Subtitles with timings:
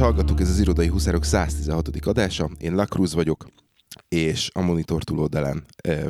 [0.00, 1.88] hallgatók, ez az Irodai Huszárok 116.
[2.00, 2.50] adása.
[2.58, 3.46] Én Lakruz vagyok,
[4.08, 6.08] és a monitor túloldalán uh,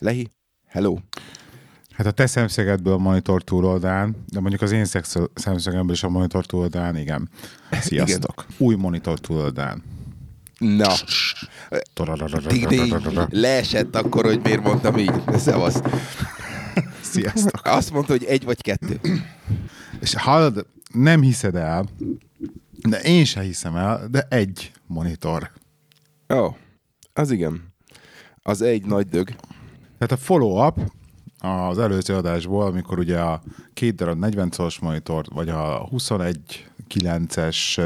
[0.00, 0.28] Lehi,
[0.66, 0.96] hello.
[1.90, 4.84] Hát a te szemszögedből a monitor túloldán, de mondjuk az én
[5.34, 7.28] szemszögemből is a monitor túloldán, igen.
[7.70, 8.44] Sziasztok.
[8.48, 8.66] igen.
[8.66, 9.82] Új monitor túloldán.
[10.58, 10.94] Na.
[13.30, 15.22] Leesett akkor, hogy miért mondtam így.
[15.36, 15.80] Szevasz.
[17.00, 17.60] Sziasztok.
[17.64, 19.00] Azt mondta, hogy egy vagy kettő.
[20.00, 21.88] És hallod, nem hiszed el,
[22.88, 25.50] de én se hiszem el, de egy monitor.
[26.34, 26.54] Ó, oh,
[27.12, 27.74] az igen.
[28.42, 29.26] Az egy nagy dög.
[29.98, 30.78] Tehát a follow-up
[31.38, 33.42] az előző adásból, amikor ugye a
[33.74, 37.80] két darab 40 szoros monitor, vagy a 21 9-es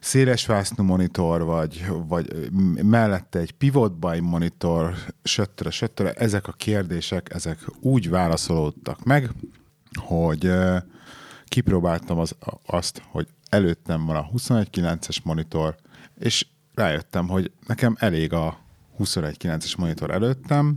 [0.00, 2.50] szélesvásznú monitor, vagy, vagy
[2.82, 9.30] mellette egy pivot by monitor, söttöre, söttöre, ezek a kérdések, ezek úgy válaszolódtak meg,
[9.94, 10.50] hogy
[11.48, 12.34] kipróbáltam az,
[12.66, 15.76] azt, hogy előttem van a 21.9-es monitor,
[16.18, 18.58] és rájöttem, hogy nekem elég a
[18.98, 20.76] 21.9-es monitor előttem,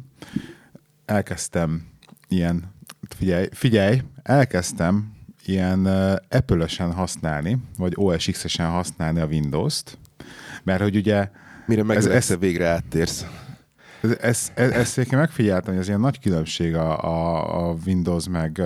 [1.05, 1.87] elkezdtem
[2.27, 2.73] ilyen,
[3.09, 5.13] figyelj, figyelj, elkezdtem
[5.45, 5.85] ilyen
[6.29, 9.97] Apple-ösen használni, vagy OS X-esen használni a Windows-t,
[10.63, 11.29] mert hogy ugye...
[11.65, 13.25] Mire meg ez, ez, végre áttérsz.
[14.01, 18.27] Ez, ez, ez, ezt én megfigyeltem, hogy ez ilyen nagy különbség a, a, a Windows
[18.27, 18.59] meg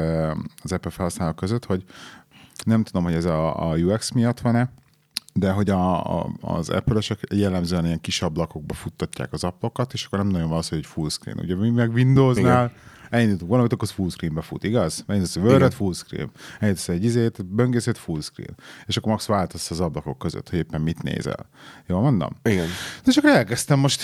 [0.64, 1.83] az Apple felhasználók között, hogy
[2.64, 4.69] nem tudom, hogy ez a, a UX miatt van-e,
[5.33, 10.19] de hogy a, a, az Apple-ösök jellemzően ilyen kis ablakokba futtatják az appokat, és akkor
[10.19, 11.39] nem nagyon van az, hogy full screen.
[11.39, 12.72] Ugye mi meg Windowsnál
[13.09, 15.03] elindítunk valamit, akkor az full screenbe fut, igaz?
[15.07, 16.31] Elindítasz a word full screen.
[16.59, 18.55] Elindítasz egy izét, böngészét, full screen.
[18.85, 21.50] És akkor max váltasz az ablakok között, hogy éppen mit nézel.
[21.88, 22.29] Jól mondom?
[22.44, 22.67] Igen.
[23.03, 24.03] De csak elkezdtem most,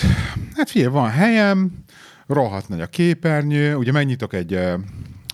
[0.56, 1.84] hát figyelj, van helyem,
[2.26, 4.58] rohadt nagy a képernyő, ugye megnyitok egy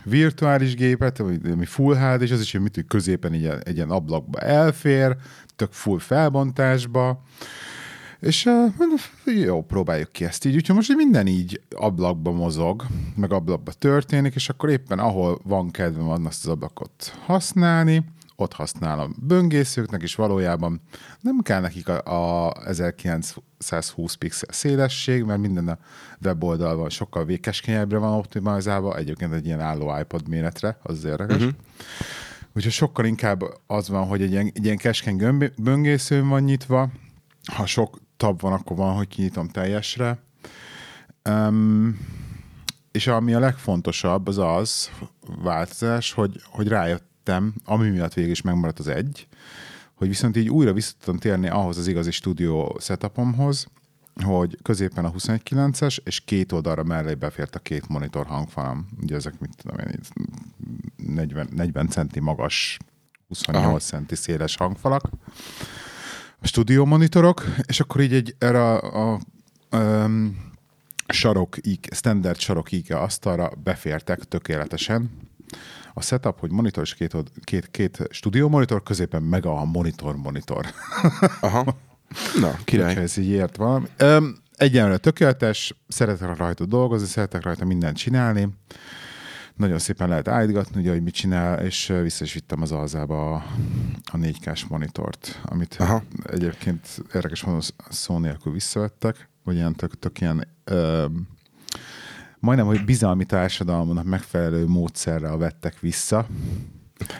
[0.04, 4.38] virtuális gépet, ami full HD, és az is, hogy mit, középen egy, egy ilyen ablakba
[4.38, 5.16] elfér,
[5.58, 7.22] tök full felbontásba,
[8.20, 8.72] és uh,
[9.24, 10.54] jó, próbáljuk ki ezt így.
[10.54, 12.84] Úgyhogy most minden így ablakba mozog,
[13.16, 18.04] meg ablakba történik, és akkor éppen ahol van kedvem azt az ablakot használni,
[18.36, 20.80] ott használom böngészőknek, és valójában
[21.20, 25.78] nem kell nekik a, a 1920 pixel szélesség, mert minden a
[26.24, 31.36] weboldalban sokkal vékeskenyebbre van optimalizálva, egyébként egy ilyen álló iPod méretre, az érdekes.
[31.36, 31.52] Uh-huh.
[32.53, 36.91] Úgyhogy sokkal inkább az van, hogy egy ilyen, egy ilyen keskeny böngészőn van nyitva,
[37.53, 40.19] ha sok tab van, akkor van, hogy kinyitom teljesre.
[41.28, 41.98] Um,
[42.92, 44.91] és ami a legfontosabb, az az
[45.42, 49.28] változás, hogy, hogy rájöttem, ami miatt végig is megmaradt az egy,
[49.94, 53.66] hogy viszont így újra vissza tudom térni ahhoz az igazi stúdió setupomhoz,
[54.22, 58.88] hogy középen a 21.9-es, és két oldalra mellé befért a két monitor hangfalam.
[59.02, 60.00] Ugye ezek, mit tudom én,
[60.96, 62.78] 40, 40 centi magas,
[63.28, 63.78] 28 Aha.
[63.78, 65.10] centi széles hangfalak
[66.40, 69.20] a stúdió monitorok, és akkor így egy erre a, a
[69.76, 70.46] um,
[71.08, 71.56] sarok,
[71.90, 75.10] standard sarok IKEA asztalra befértek tökéletesen.
[75.94, 80.66] A setup, hogy monitor és két, két, két stúdió monitor, középen meg a monitor monitor.
[81.40, 81.76] Aha.
[82.41, 82.96] Na, király.
[82.96, 83.86] ez így ért valami.
[84.56, 88.48] Egyenlőre tökéletes, szeretek rajta dolgozni, szeretek rajta mindent csinálni
[89.58, 93.44] nagyon szépen lehet állítgatni, ugye, hogy mit csinál, és vissza is vittem az alzába a,
[94.04, 96.02] a 4K-s monitort, amit Aha.
[96.22, 101.06] egyébként érdekes módon szó nélkül visszavettek, vagy ilyen tök, tök ilyen ö,
[102.38, 106.26] majdnem, hogy bizalmi társadalomnak megfelelő módszerrel vettek vissza.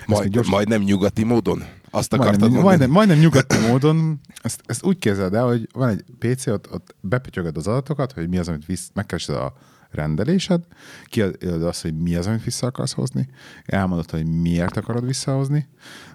[0.07, 0.55] Majd, gyorsan...
[0.55, 1.65] Majdnem nyugati módon?
[1.91, 2.63] Azt akartad majdnem?
[2.63, 4.21] Majdnem, majdnem nyugati módon.
[4.43, 8.29] Ezt, ezt úgy képzeld el, hogy van egy PC, ott, ott bepötyögöd az adatokat, hogy
[8.29, 9.53] mi az, amit visz, megkeresed a
[9.91, 10.65] rendelésed,
[11.05, 13.29] kiadod azt, hogy mi az, amit vissza akarsz hozni,
[13.65, 15.69] elmondod, hogy miért akarod visszahozni,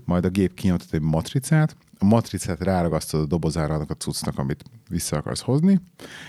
[0.04, 4.64] majd a gép kinyomtat egy matricát, a matricát ráragasztod a dobozára annak a cuccnak, amit
[4.90, 5.80] vissza akarsz hozni,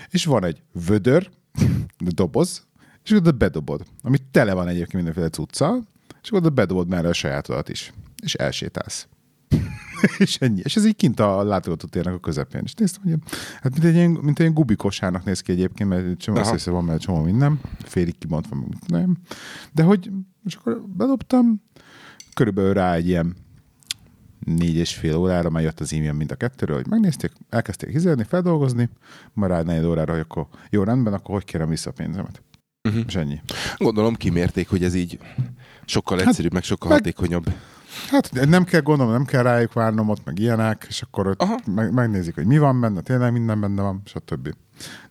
[0.09, 1.29] és van egy vödör,
[1.97, 2.65] doboz,
[3.03, 5.83] és oda bedobod, ami tele van egyébként mindenféle cuccal,
[6.25, 9.07] és oda bedobod mellé a sajátodat is, és elsétálsz.
[10.17, 10.61] és ennyi.
[10.63, 12.61] És ez így kint a látogató térnek a közepén.
[12.63, 13.13] És néztem, hogy
[13.61, 16.83] hát mint egy ilyen, mint egy ilyen gubikosárnak néz ki egyébként, mert csomó össze van,
[16.83, 18.57] mert csomó minden, félig kibontva,
[18.87, 19.17] nem.
[19.71, 20.11] De hogy
[20.41, 21.61] most akkor bedobtam,
[22.33, 23.35] körülbelül rá egy ilyen
[24.39, 28.23] négy és fél órára már jött az e-mail mind a kettőről, hogy megnézték, elkezdték hizelni,
[28.23, 28.89] feldolgozni,
[29.33, 32.41] majd rá négy órára, hogy akkor jó rendben, akkor hogy kérem vissza a pénzemet.
[32.87, 33.03] Uh-huh.
[33.07, 33.41] És ennyi.
[33.77, 35.19] Gondolom kimérték, hogy ez így
[35.85, 37.53] sokkal hát egyszerűbb, meg sokkal meg, hatékonyabb.
[38.09, 41.93] Hát nem kell gondolom, nem kell rájuk várnom ott, meg ilyenek, és akkor ott meg,
[41.93, 44.53] megnézik, hogy mi van benne, tényleg minden benne van, stb.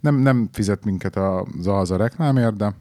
[0.00, 2.74] Nem, nem fizet minket az az a reklámért, de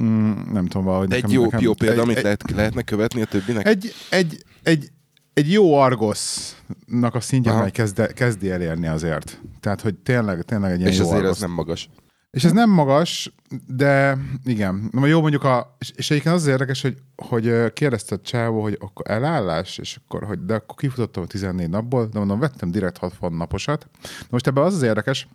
[0.00, 1.12] mm, nem tudom valahogy.
[1.12, 3.66] Egy jó, nekem, jó példa, egy, amit egy, lehet, lehetne követni a többinek?
[3.66, 4.92] Egy, egy, egy
[5.34, 7.62] egy jó Argosnak a szintjén Aha.
[7.62, 9.40] már kezd, kezdi elérni azért.
[9.60, 11.30] Tehát, hogy tényleg, tényleg egy ilyen És jó azért Argos.
[11.30, 11.88] az nem magas.
[12.34, 13.32] És ez nem magas,
[13.66, 14.88] de igen.
[14.92, 18.76] Na, jó mondjuk a, és, és egyébként az, érdekes, hogy, hogy kérdezte a csávó, hogy
[18.80, 22.98] akkor elállás, és akkor, hogy de akkor kifutottam a 14 napból, de mondom, vettem direkt
[22.98, 23.88] 60 naposat.
[24.02, 25.28] Na most ebben az az érdekes,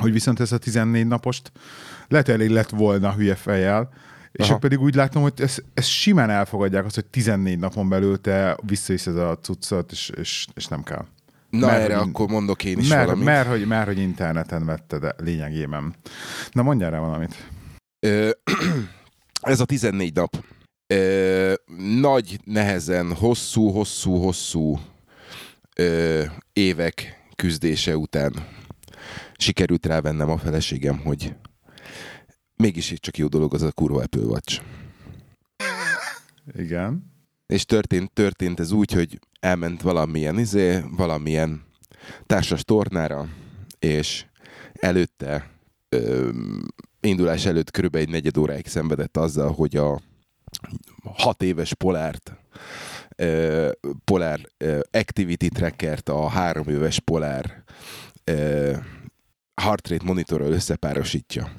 [0.00, 1.52] hogy viszont ez a 14 napost
[2.08, 3.88] lehet elég lett volna hülye fejjel,
[4.32, 4.54] és Aha.
[4.54, 8.56] ők pedig úgy látom, hogy ezt, ezt simán elfogadják azt, hogy 14 napon belül te
[8.66, 11.06] visszaviszed a cuccot, és, és, és nem kell.
[11.50, 13.24] Na Mert erre hogy- akkor mondok én is Mert, valamit.
[13.24, 15.94] mert, hogy, mert, hogy interneten vetted lényegében.
[16.50, 17.48] Na mondjál rá valamit.
[18.06, 18.30] Ö,
[19.40, 20.44] ez a 14 nap.
[20.86, 21.54] Ö,
[22.00, 24.78] nagy, nehezen, hosszú, hosszú, hosszú
[25.76, 28.32] ö, évek küzdése után
[29.36, 31.34] sikerült rávennem a feleségem, hogy
[32.56, 34.62] mégis csak jó dolog az a kurva Apple Watch.
[36.56, 37.16] Igen.
[37.48, 41.62] És történt, történt ez úgy, hogy elment valamilyen izé, valamilyen
[42.26, 43.28] társas tornára,
[43.78, 44.26] és
[44.72, 45.50] előtte
[45.88, 46.30] ö,
[47.00, 50.00] indulás előtt körülbelül egy negyed óráig szenvedett azzal, hogy a
[51.02, 52.36] hat éves polárt
[53.16, 53.70] ö,
[54.04, 57.62] polár ö, activity trackert, a három éves polár
[58.24, 58.76] ö,
[59.54, 61.52] heart rate monitorral összepárosítja.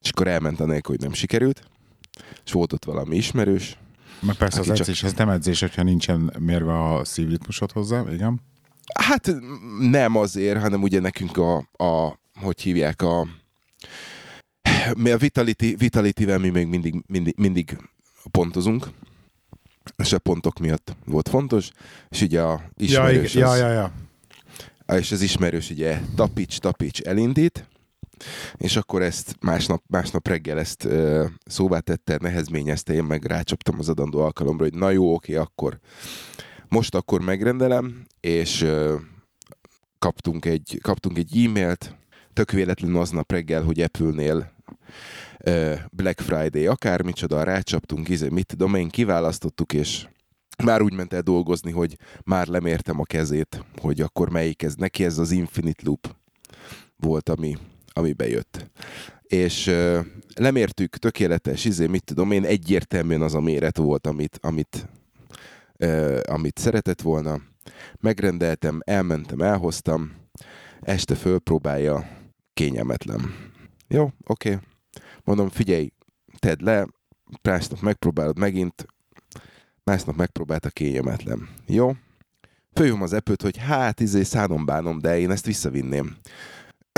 [0.00, 1.62] És akkor elment anélkül, hogy nem sikerült,
[2.44, 3.78] és volt ott valami ismerős,
[4.26, 8.40] Meg persze az csak- edzés, ez nem edzés, hogyha nincsen mérve a szívritmusod hozzá, igen.
[8.98, 9.34] Hát
[9.80, 13.26] nem azért, hanem ugye nekünk a, a hogy hívják, a,
[14.96, 17.76] mi a Vitality, Vitality-vel mi még mindig, mindig, mindig
[18.30, 18.88] pontozunk,
[19.96, 21.70] és a pontok miatt volt fontos,
[22.08, 23.48] és ugye a Ja, ismerős igen.
[23.48, 23.92] az, ja, ja,
[24.86, 24.96] ja.
[24.96, 27.68] és az ismerős ugye tapics, tapics elindít,
[28.56, 33.88] és akkor ezt másnap, másnap reggel ezt ö, szóvá tette, nehezményezte, én meg rácsaptam az
[33.88, 35.78] adandó alkalomra, hogy na jó, oké, akkor
[36.68, 38.96] most akkor megrendelem, és ö,
[39.98, 41.96] kaptunk egy, kaptunk egy e-mailt,
[42.32, 44.52] tök véletlenül aznap reggel, hogy Apple-nél
[45.38, 50.06] ö, Black Friday, akármicsoda, rácsaptunk, izé, mit tudom én, kiválasztottuk, és
[50.64, 54.74] már úgy ment el dolgozni, hogy már lemértem a kezét, hogy akkor melyik ez.
[54.74, 56.16] Neki ez az Infinite Loop
[56.96, 57.56] volt, ami,
[57.96, 58.70] ami bejött.
[59.22, 59.74] És
[60.34, 64.88] lemértük, tökéletes, izé, mit tudom én, egyértelműen az a méret volt, amit, amit,
[66.22, 67.40] amit szeretett volna.
[68.00, 70.12] Megrendeltem, elmentem, elhoztam,
[70.80, 72.08] este fölpróbálja,
[72.54, 73.34] kényelmetlen.
[73.88, 74.58] Jó, oké.
[75.24, 75.92] Mondom, figyelj,
[76.38, 76.86] tedd le,
[77.42, 78.86] másnap megpróbálod megint,
[79.84, 81.48] másnap megpróbálta kényelmetlen.
[81.66, 81.92] Jó?
[82.72, 86.16] Följöm az epőt, hogy hát, izé, szánom bánom, de én ezt visszavinném.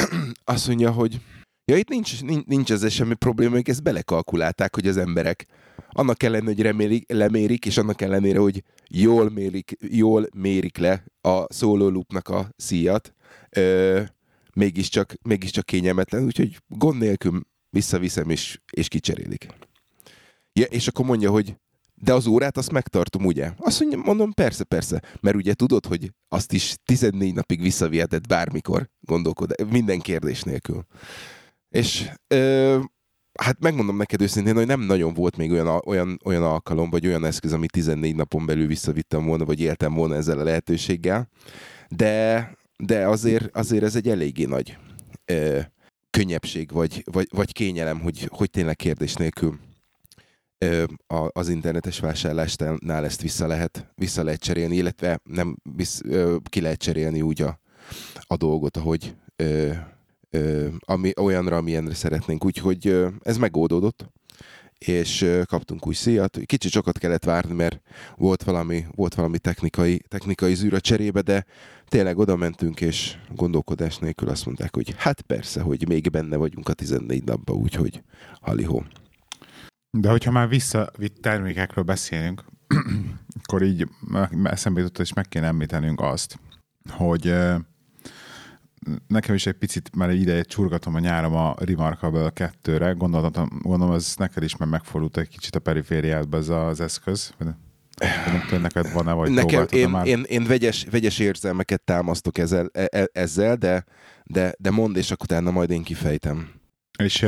[0.45, 1.21] Azt mondja, hogy
[1.65, 5.47] ja, itt nincs, nincs, nincs ezzel semmi probléma, ők ezt belekalkulálták, hogy az emberek
[5.89, 11.53] annak ellenére, hogy remélik, lemérik, és annak ellenére, hogy jól mérik, jól mérik le a
[11.53, 13.15] solo loopnak a szíjat,
[13.51, 14.03] ö,
[14.55, 17.41] mégiscsak, mégiscsak kényelmetlen, úgyhogy gond nélkül
[17.71, 19.47] visszaviszem, és, és kicserélik.
[20.53, 21.57] Ja, és akkor mondja, hogy
[22.03, 23.53] de az órát azt megtartom, ugye?
[23.59, 25.03] Azt mondja, mondom, persze, persze.
[25.21, 30.87] Mert ugye tudod, hogy azt is 14 napig visszaviheted bármikor, gondolkod, minden kérdés nélkül.
[31.69, 32.79] És ö,
[33.39, 37.25] hát megmondom neked őszintén, hogy nem nagyon volt még olyan, olyan, olyan alkalom, vagy olyan
[37.25, 41.29] eszköz, amit 14 napon belül visszavittem volna, vagy éltem volna ezzel a lehetőséggel.
[41.89, 44.79] De, de azért, azért ez egy eléggé nagy
[45.25, 45.61] ö,
[46.11, 49.59] könnyebbség, vagy, vagy, vagy kényelem, hogy, hogy tényleg kérdés nélkül
[51.29, 56.01] az internetes vásárlásnál ezt vissza lehet, vissza lehet cserélni, illetve nem visz,
[56.43, 57.61] ki lehet cserélni úgy a,
[58.21, 59.73] a dolgot, ahogy ö,
[60.31, 62.45] ö, ami, olyanra, amilyenre szeretnénk.
[62.45, 64.11] Úgyhogy ö, ez megoldódott,
[64.79, 66.39] és ö, kaptunk új szíjat.
[66.45, 67.81] Kicsit sokat kellett várni, mert
[68.17, 71.45] volt valami, volt valami technikai, technikai zűr a cserébe, de
[71.89, 76.69] tényleg oda mentünk, és gondolkodás nélkül azt mondták, hogy hát persze, hogy még benne vagyunk
[76.69, 78.03] a 14 napba, úgyhogy
[78.41, 78.85] halihó.
[80.01, 82.45] De hogyha már visszavitt termékekről beszélünk,
[83.43, 83.89] akkor így
[84.45, 86.39] eszembe jutott, és meg kéne említenünk azt,
[86.91, 87.35] hogy
[89.07, 92.93] nekem is egy picit már egy ideje csurgatom a nyárom a Remarkable 2-re.
[92.93, 97.35] Gondoltam, gondolom, ez neked is már megfordult egy kicsit a perifériádba ez az eszköz.
[98.27, 100.07] Nem tudom, neked van-e, vagy Nekem, én, már?
[100.07, 103.85] én, én vegyes, vegyes érzelmeket támasztok ezzel, e- e- ezzel de,
[104.25, 106.51] de, de mondd, és akkor utána majd én kifejtem.
[106.99, 107.27] És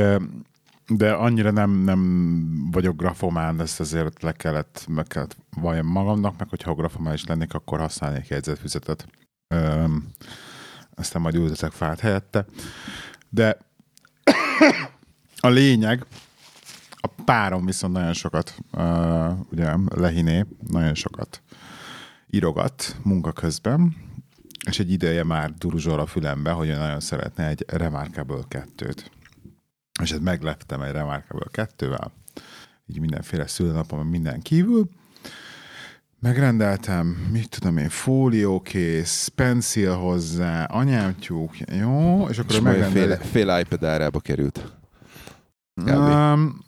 [0.89, 6.49] de annyira nem, nem vagyok grafomán, ezt azért le kellett, meg kellett valljam magamnak, meg
[6.49, 9.07] hogyha grafomán is lennék, akkor használnék jegyzetfüzetet.
[9.47, 10.07] Öm,
[10.95, 12.45] aztán majd ültetek fát helyette.
[13.29, 13.57] De
[15.39, 16.05] a lényeg,
[16.91, 21.41] a párom viszont nagyon sokat, uh, ugye Lehiné, nagyon sokat
[22.29, 23.95] írogat munka közben,
[24.67, 29.05] és egy ideje már duruzsol a fülembe, hogy ő nagyon szeretne egy Remarkable 2-t.
[29.99, 32.07] És ezt megleptem egy Remarkable 2-vel,
[32.85, 34.89] így mindenféle szülőnapom, minden kívül.
[36.19, 43.17] Megrendeltem, mit tudom én, fóliókész, pencil hozzá, anyámtyúk, jó, és akkor És megrendeltem.
[43.17, 44.77] fél, fél iPad árába került.
[45.85, 46.67] Um,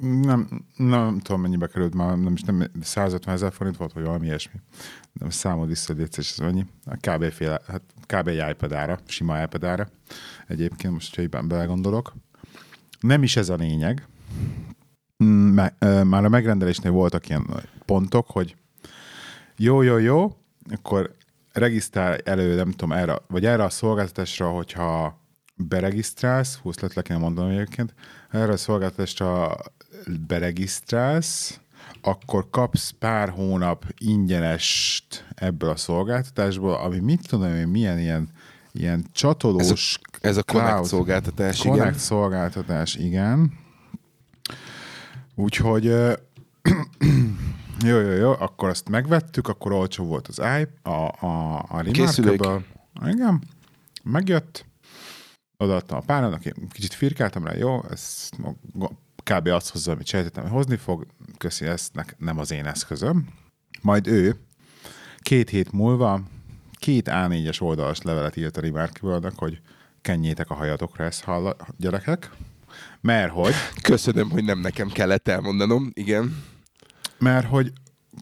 [0.00, 4.26] nem, nem tudom, mennyibe került már, nem is nem 150 ezer forint volt, vagy valami
[4.26, 4.60] ilyesmi.
[5.12, 6.66] Nem számol vissza, hogy és ez annyi.
[7.00, 7.30] Kb.
[7.30, 8.28] Fél, hát kb.
[8.28, 9.88] egy iPad ára, sima iPad ára.
[10.46, 12.14] Egyébként most, hogyha éppen belegondolok.
[13.06, 14.06] Nem is ez a lényeg.
[15.24, 15.58] Mm,
[16.04, 17.46] Már a megrendelésnél voltak ilyen
[17.84, 18.56] pontok, hogy
[19.56, 20.36] jó, jó, jó,
[20.70, 21.14] akkor
[21.52, 25.20] regisztrál elő, nem tudom, erre, vagy erre a szolgáltatásra, hogyha
[25.54, 27.94] beregisztrálsz, hú, ezt le kéne mondanom egyébként,
[28.30, 29.56] erre a szolgáltatásra
[30.26, 31.60] beregisztrálsz,
[32.02, 38.28] akkor kapsz pár hónap ingyenest ebből a szolgáltatásból, ami mit tudom én, milyen ilyen,
[38.78, 41.98] ilyen csatolós Ez a Connect cloud- szolgáltatás, Connect igen.
[41.98, 43.52] szolgáltatás, igen.
[45.34, 45.84] Úgyhogy
[47.88, 50.90] jó, jó, jó, akkor azt megvettük, akkor olcsó volt az i, a,
[51.26, 51.80] a, a.
[51.80, 52.64] Remarkable.
[53.06, 53.42] Igen,
[54.02, 54.64] megjött,
[55.56, 58.28] odaadtam a párának, én kicsit firkáltam rá, jó, ez
[59.24, 59.46] kb.
[59.46, 61.06] azt hozza, amit sejtettem, hogy hozni fog,
[61.38, 63.28] köszi, ez ne, nem az én eszközöm.
[63.82, 64.36] Majd ő
[65.20, 66.20] két hét múlva
[66.86, 69.60] két A4-es oldalas levelet írt a remarkable hogy
[70.00, 72.30] kenjétek a hajatokra ezt hall, gyerekek.
[73.00, 73.52] Mert hogy,
[73.82, 75.90] Köszönöm, hogy nem nekem kellett elmondanom.
[75.94, 76.42] Igen.
[77.18, 77.72] mert hogy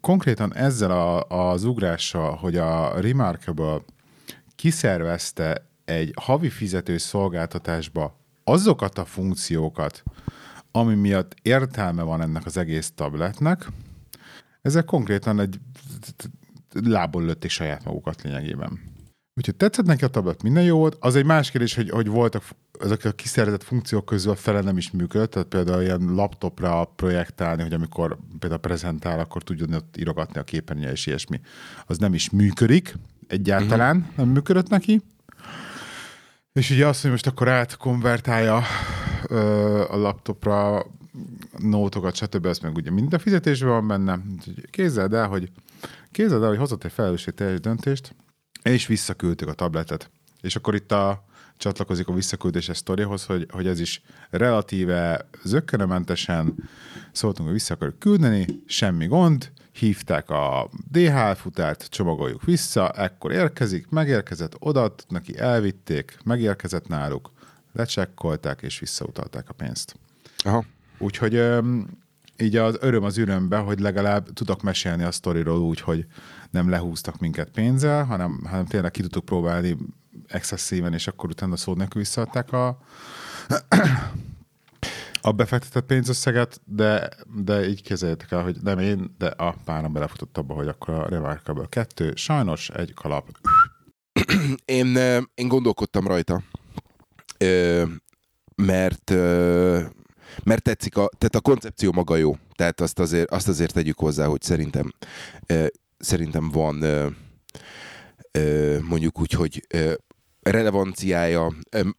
[0.00, 3.80] konkrétan ezzel a, az ugrással, hogy a Remarkable
[4.56, 10.02] kiszervezte egy havi fizető szolgáltatásba azokat a funkciókat,
[10.72, 13.66] ami miatt értelme van ennek az egész tabletnek,
[14.62, 15.58] ezek konkrétan egy
[16.84, 18.92] lából lőtték saját magukat lényegében.
[19.36, 20.96] Úgyhogy tetszett neki a tablet, minden jó volt.
[21.00, 22.44] Az egy más kérdés, hogy, hogy voltak
[22.80, 27.62] ezek a kiszervezett funkciók közül a fele nem is működött, tehát például ilyen laptopra projektálni,
[27.62, 31.40] hogy amikor például prezentál, akkor tudjon ott írogatni a képernyője és ilyesmi.
[31.86, 34.16] Az nem is működik, egyáltalán uh-huh.
[34.16, 35.02] nem működött neki.
[36.52, 38.62] És ugye azt, hogy most akkor átkonvertálja
[39.28, 40.86] ö, a laptopra
[41.58, 42.46] nótokat, stb.
[42.46, 44.20] Ez meg ugye mind a fizetésben van benne.
[44.32, 45.50] Úgyhogy Képzeld el, hogy
[46.14, 48.14] képzeld el, hogy hozott egy felelősségteljes döntést,
[48.62, 50.10] és visszaküldtük a tabletet.
[50.40, 51.24] És akkor itt a,
[51.56, 56.54] csatlakozik a visszaküldéses sztorihoz, hogy, hogy ez is relatíve zökkenőmentesen
[57.12, 63.88] szóltunk, hogy vissza akarjuk küldeni, semmi gond, hívták a DHL futárt, csomagoljuk vissza, ekkor érkezik,
[63.88, 67.30] megérkezett, odaadtuk neki, elvitték, megérkezett náluk,
[67.72, 69.96] lecsekkolták és visszautalták a pénzt.
[70.38, 70.64] Aha.
[70.98, 72.03] Úgyhogy öm,
[72.38, 76.06] így az öröm az ürömbe, hogy legalább tudok mesélni a sztoriról úgy, hogy
[76.50, 79.76] nem lehúztak minket pénzzel, hanem, hanem tényleg ki tudtuk próbálni
[80.26, 82.78] excesszíven, és akkor utána szó nélkül visszaadták a,
[85.20, 87.08] a befektetett pénzösszeget, de,
[87.44, 91.08] de így kezeljétek el, hogy nem én, de a párom belefutott abba, hogy akkor a
[91.08, 93.28] Remarkable 2 sajnos egy kalap.
[94.64, 94.96] Én,
[95.34, 96.42] én gondolkodtam rajta,
[98.56, 99.10] mert
[100.42, 102.36] mert tetszik, a, tehát a koncepció maga jó.
[102.54, 104.92] Tehát azt azért, azt azért tegyük hozzá, hogy szerintem
[105.46, 105.66] ö,
[105.98, 107.06] szerintem van ö,
[108.30, 109.92] ö, mondjuk úgy, hogy ö,
[110.40, 111.52] relevanciája,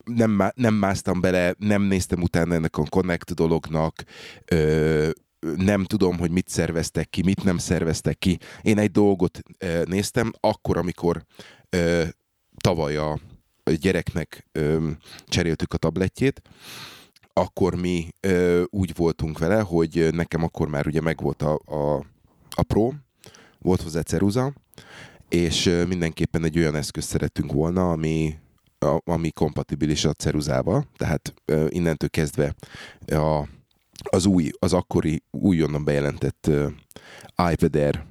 [0.04, 4.04] nem, nem másztam bele, nem néztem utána ennek a Connect dolognak,
[4.46, 5.10] ö,
[5.56, 8.39] nem tudom, hogy mit szerveztek ki, mit nem szerveztek ki.
[8.62, 11.24] Én egy dolgot ö, néztem, akkor, amikor
[11.70, 12.04] ö,
[12.62, 13.20] tavaly a
[13.80, 14.89] gyereknek ö,
[15.27, 16.42] cseréltük a tabletjét,
[17.38, 22.06] akkor mi ö, úgy voltunk vele, hogy nekem akkor már ugye megvolt a, a,
[22.50, 22.92] a Pro,
[23.60, 24.54] volt hozzá ceruza,
[25.30, 28.36] és mindenképpen egy olyan eszközt szerettünk volna, ami,
[28.80, 32.56] a, ami kompatibilis a ceruzával, tehát ö, innentől kezdve
[33.08, 33.48] a,
[34.04, 36.68] az új, az akkori újonnan bejelentett ö,
[37.36, 38.04] Air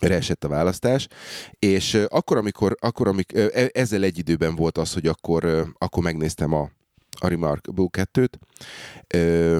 [0.00, 1.08] re esett a választás,
[1.58, 6.52] és akkor, amikor, akkor, amik, e- ezzel egy időben volt az, hogy akkor, akkor megnéztem
[6.52, 6.70] a,
[7.20, 8.32] a Remarkable 2-t,
[9.06, 9.58] ö,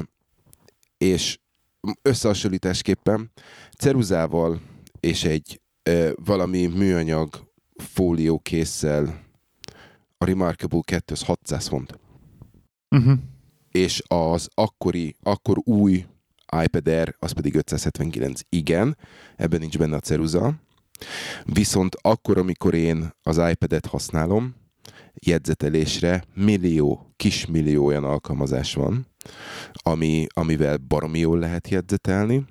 [0.99, 1.39] és
[2.03, 3.31] összehasonlításképpen
[3.79, 4.61] ceruzával
[5.01, 9.27] és egy ö, valami műanyag fólió késszel
[10.19, 11.99] a Remarkable 2 az 600 font.
[12.91, 13.19] Uh-huh.
[13.71, 16.07] És az akkori, akkor új
[16.63, 18.41] iPad Air, az pedig 579.
[18.49, 18.97] Igen,
[19.37, 20.55] ebben nincs benne a ceruza.
[21.45, 24.55] Viszont akkor, amikor én az iPad-et használom,
[25.27, 29.07] jegyzetelésre millió, kismillió olyan alkalmazás van,
[29.73, 32.45] ami, amivel baromi jól lehet jegyzetelni,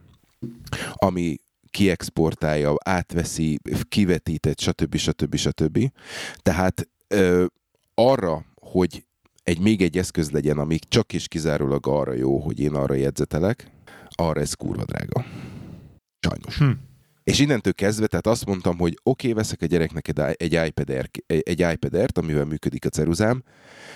[0.93, 1.35] ami
[1.69, 3.59] kiexportálja, átveszi,
[3.89, 4.95] kivetített, stb.
[4.95, 5.35] stb.
[5.35, 5.91] stb.
[6.37, 7.45] Tehát ö,
[7.93, 9.05] arra, hogy
[9.43, 13.71] egy még egy eszköz legyen, ami csak és kizárólag arra jó, hogy én arra jegyzetelek,
[14.09, 15.25] arra ez kurva drága.
[16.19, 16.57] Sajnos.
[16.57, 16.86] Hm.
[17.27, 20.07] És innentől kezdve, tehát azt mondtam, hogy oké, okay, veszek a gyereknek
[20.37, 23.43] egy, iPad Air, egy iPad Air-t, amivel működik a ceruzám,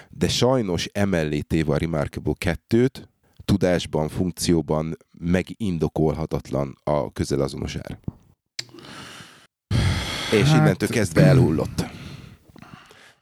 [0.09, 3.03] de sajnos emellé téve a Remarkable 2-t,
[3.45, 7.99] tudásban, funkcióban megindokolhatatlan a közelazonos ár.
[10.31, 10.57] És hát...
[10.57, 11.85] innentől kezdve elhullott.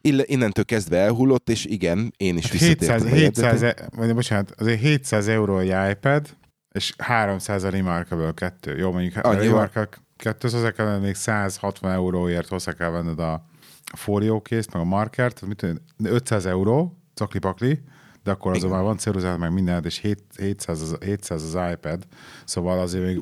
[0.00, 5.58] Innentől kezdve elhullott, és igen, én is 700, 700, e, vagy bocsánat, azért 700 euró
[5.58, 6.36] egy iPad,
[6.72, 8.76] és 300 a Remarkable 2.
[8.76, 13.44] Jó, mondjuk a Remarkable 2 hozzá kell még 160 euróért hozzá kell venned a
[13.94, 17.82] fóliókészt, meg a markert, mit tudom, 500 euró, cakli-pakli,
[18.22, 19.98] de akkor azon már van ceruzát, meg minden, és
[20.36, 22.06] 700 az, 700 az iPad,
[22.44, 23.16] szóval azért még,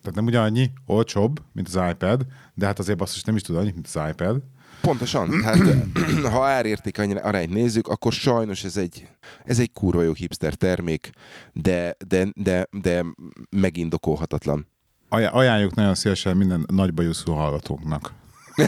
[0.00, 3.70] tehát nem ugyanannyi, olcsóbb, mint az iPad, de hát azért basszus nem is tud annyi,
[3.72, 4.42] mint az iPad.
[4.82, 5.42] Pontosan.
[5.42, 5.58] Hát,
[6.32, 9.08] ha árérték arányt nézzük, akkor sajnos ez egy,
[9.44, 11.10] ez egy kurva jó hipster termék,
[11.52, 13.04] de, de, de, de
[13.50, 14.66] megindokolhatatlan.
[15.08, 18.12] Ajánljuk nagyon szívesen minden nagybajuszú hallgatóknak.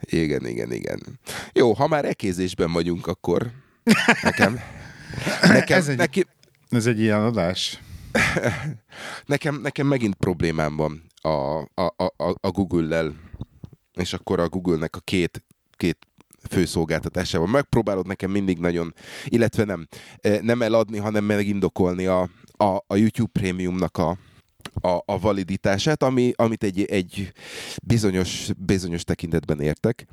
[0.00, 1.00] igen, igen, igen.
[1.52, 3.50] Jó, ha már ekézésben vagyunk, akkor
[4.22, 4.60] nekem...
[5.42, 6.26] nekem ez, egy, neki,
[6.70, 7.80] ez egy ilyen adás.
[9.26, 13.14] nekem, nekem megint problémám van a, a, a, a Google-lel,
[13.94, 15.98] és akkor a Google-nek a két, két
[16.48, 17.48] főszolgáltatásával.
[17.48, 19.88] Megpróbálod nekem mindig nagyon, illetve nem,
[20.20, 24.18] e, nem eladni, hanem megindokolni a, a, a YouTube Premiumnak a,
[24.80, 27.32] a, a validitását, ami, amit egy, egy
[27.82, 30.06] bizonyos, bizonyos tekintetben értek.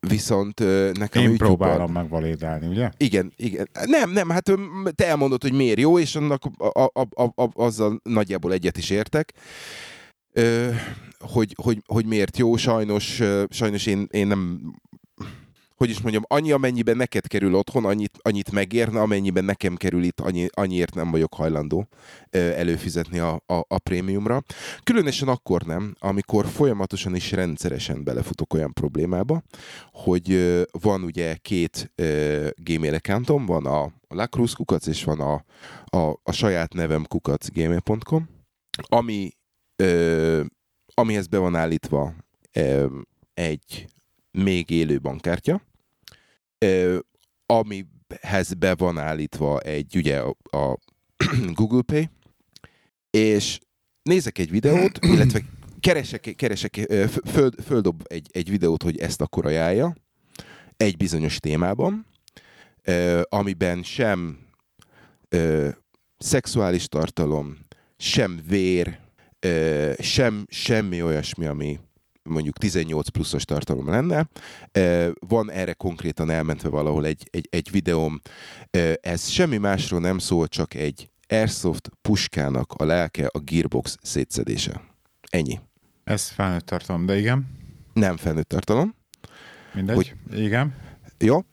[0.00, 0.58] Viszont
[0.92, 2.90] nekem Én próbálom megvalidálni, ugye?
[2.96, 3.68] Igen, igen.
[3.84, 4.50] Nem, nem, hát
[4.94, 8.90] te elmondod, hogy miért jó, és annak a, a, a, a, azzal nagyjából egyet is
[8.90, 9.32] értek.
[10.32, 10.70] Ö,
[11.18, 14.60] hogy, hogy, hogy miért jó, sajnos, sajnos én, én nem
[15.78, 20.20] hogy is mondjam, annyi, amennyiben neked kerül otthon, annyit, annyit megérne, amennyiben nekem kerül itt,
[20.20, 21.88] annyi, annyiért nem vagyok hajlandó
[22.30, 24.42] előfizetni a, a, a prémiumra.
[24.82, 29.42] Különösen akkor nem, amikor folyamatosan és rendszeresen belefutok olyan problémába,
[29.92, 31.92] hogy van ugye két
[32.56, 35.44] Gmail accountom, van a, Lacruz kukac, és van a,
[35.98, 38.28] a, a saját nevem kukac gmail.com,
[38.88, 39.30] ami,
[39.76, 40.44] ö,
[40.94, 42.14] amihez be van állítva
[43.34, 43.86] egy
[44.30, 45.62] még élő bankkártya,
[47.46, 50.78] amihez be van állítva egy, ugye a, a
[51.58, 52.10] Google Pay,
[53.10, 53.58] és
[54.02, 55.42] nézek egy videót, illetve
[55.80, 56.74] keresek, keresek
[57.24, 59.96] föl, földob egy, egy videót, hogy ezt akkor ajánlja,
[60.76, 62.06] egy bizonyos témában,
[63.22, 64.38] amiben sem
[66.18, 67.58] szexuális tartalom,
[67.96, 68.98] sem vér,
[69.98, 71.78] sem semmi olyasmi, ami
[72.28, 74.28] mondjuk 18 pluszos tartalom lenne.
[75.18, 78.20] Van erre konkrétan elmentve valahol egy, egy, egy videóm.
[79.00, 84.80] Ez semmi másról nem szól, csak egy Airsoft puskának a lelke a gearbox szétszedése.
[85.30, 85.60] Ennyi.
[86.04, 87.46] Ez felnőtt tartalom, de igen.
[87.92, 88.94] Nem felnőtt tartalom.
[89.74, 90.74] Mindegy, hogy, igen.
[91.18, 91.44] Jó.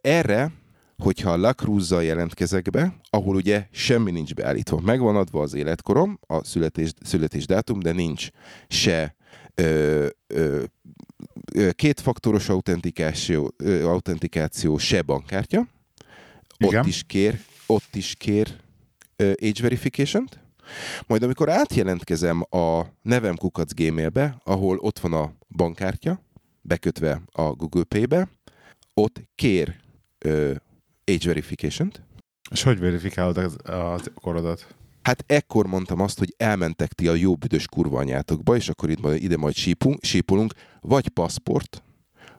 [0.00, 0.52] Erre,
[0.96, 4.80] hogyha a Lacruz-zal jelentkezek be, ahol ugye semmi nincs beállítva.
[4.80, 8.28] Megvan adva az életkorom, a születés, születésdátum, de nincs
[8.68, 9.14] se
[9.54, 10.64] ö, ö,
[11.70, 15.66] kétfaktoros autentikáció, autentikáció se bankkártya.
[16.56, 16.80] Igen.
[16.80, 18.56] Ott is kér, ott is kér
[19.16, 20.38] ö, age verification-t.
[21.06, 26.20] Majd amikor átjelentkezem a nevem kukac gmailbe, ahol ott van a bankkártya,
[26.60, 28.28] bekötve a Google Pay-be,
[28.94, 29.76] ott kér
[30.18, 30.54] ö,
[31.04, 32.02] age verification-t.
[32.50, 34.74] És hogy verifikálod az, az korodat?
[35.04, 39.06] Hát ekkor mondtam azt, hogy elmentek ti a jó büdös kurva anyátokba, és akkor itt,
[39.14, 41.82] ide majd sípunk, sípolunk, vagy paszport,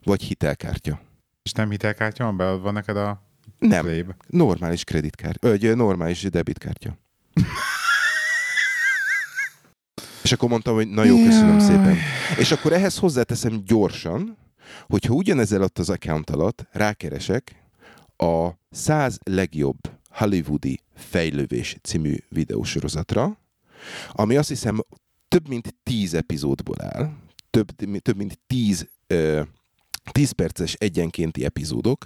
[0.04, 1.02] vagy hitelkártya.
[1.44, 3.24] És nem hitelkártya van beadva neked a
[3.60, 4.16] Nem, playbe?
[4.28, 6.98] normális kreditkártya, vagy normális debitkártya.
[10.24, 11.68] és akkor mondtam, hogy na jó, köszönöm Jaj.
[11.68, 11.98] szépen.
[12.38, 14.38] És akkor ehhez hozzáteszem gyorsan,
[14.88, 17.56] hogyha ugyanezzel ott az account alatt rákeresek
[18.18, 19.78] a 100 legjobb
[20.10, 23.40] hollywoodi fejlővés című videósorozatra,
[24.12, 24.80] ami azt hiszem
[25.28, 27.14] több mint tíz epizódból áll,
[27.50, 29.42] több, több mint tíz, ö,
[30.12, 32.06] tíz perces egyenkénti epizódok,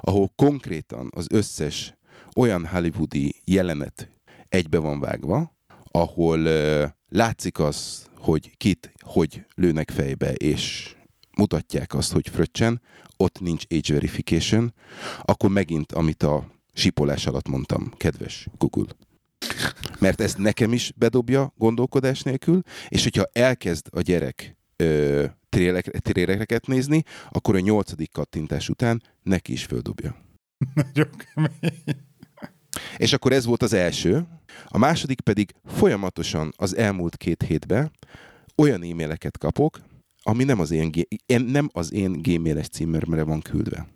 [0.00, 1.94] ahol konkrétan az összes
[2.36, 4.10] olyan hollywoodi jelenet
[4.48, 5.56] egybe van vágva,
[5.90, 10.94] ahol ö, látszik az, hogy kit, hogy lőnek fejbe, és
[11.36, 12.80] mutatják azt, hogy fröccsen,
[13.16, 14.74] ott nincs age verification,
[15.22, 18.92] akkor megint, amit a sipolás alatt mondtam, kedves Google.
[19.98, 25.24] mert ezt nekem is bedobja gondolkodás nélkül, és hogyha elkezd a gyerek ö,
[25.98, 30.16] trélereket nézni, akkor a nyolcadik kattintás után neki is földobja.
[30.74, 32.02] Nagyon kemény.
[32.96, 34.26] És akkor ez volt az első.
[34.68, 37.90] A második pedig folyamatosan az elmúlt két hétben
[38.56, 39.80] olyan e-maileket kapok,
[40.22, 40.90] ami nem az én,
[41.26, 43.86] nem az én gmail-es címemre van küldve.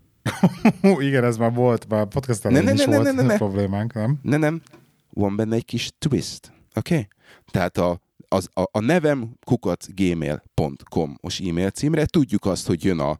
[0.98, 3.36] Igen, ez már volt, már podcast ne, ne, is ne, volt ne, ne, ne.
[3.36, 4.18] problémánk, nem?
[4.22, 4.62] Ne, nem.
[5.10, 6.94] Van benne egy kis twist, oké?
[6.94, 7.08] Okay?
[7.50, 13.18] Tehát a, az, a, a nevem kukacgmail.com-os e-mail címre tudjuk azt, hogy jön a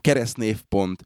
[0.00, 1.02] keresztnév pont,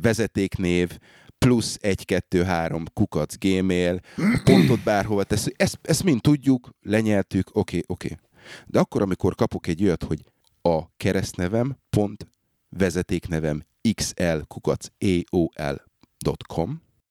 [0.00, 0.98] vezetéknév,
[1.38, 4.00] plusz 1, 2, 3 kukac gmail,
[4.44, 5.48] pontot bárhova tesz.
[5.56, 8.06] Ezt, ezt mind tudjuk, lenyeltük, oké, okay, oké.
[8.06, 8.18] Okay.
[8.66, 10.20] De akkor, amikor kapok egy olyat, hogy
[10.62, 12.26] a keresztnevem pont
[12.68, 15.62] vezetéknevem xl.eol.com,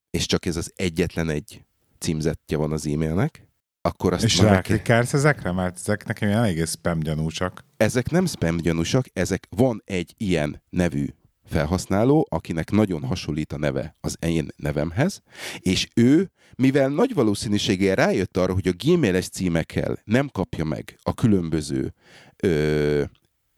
[0.10, 1.66] és csak ez az egyetlen egy
[2.00, 3.48] címzetje van az e-mailnek,
[3.82, 5.20] akkor azt És ráklikálsz kell...
[5.20, 5.52] ezekre?
[5.52, 7.66] Mert ezek nekem eléggé spam gyanúsak.
[7.78, 11.06] Ezek nem spam gyanúsak, ezek van egy ilyen nevű
[11.46, 15.22] felhasználó, akinek nagyon hasonlít a neve az én nevemhez,
[15.60, 21.14] és ő, mivel nagy valószínűséggel rájött arra, hogy a gmail-es címekkel nem kapja meg a
[21.14, 21.94] különböző
[22.36, 23.04] ö,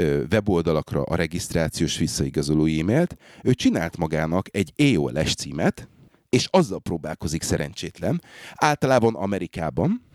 [0.04, 5.88] weboldalakra a regisztrációs visszaigazoló e-mailt, ő csinált magának egy EOLS címet,
[6.30, 8.22] és azzal próbálkozik szerencsétlen,
[8.56, 10.06] általában Amerikában,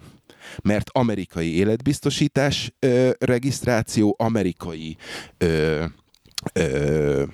[0.62, 4.96] mert amerikai életbiztosítás ö, regisztráció, amerikai
[5.38, 5.84] ö,
[6.52, 7.24] ö,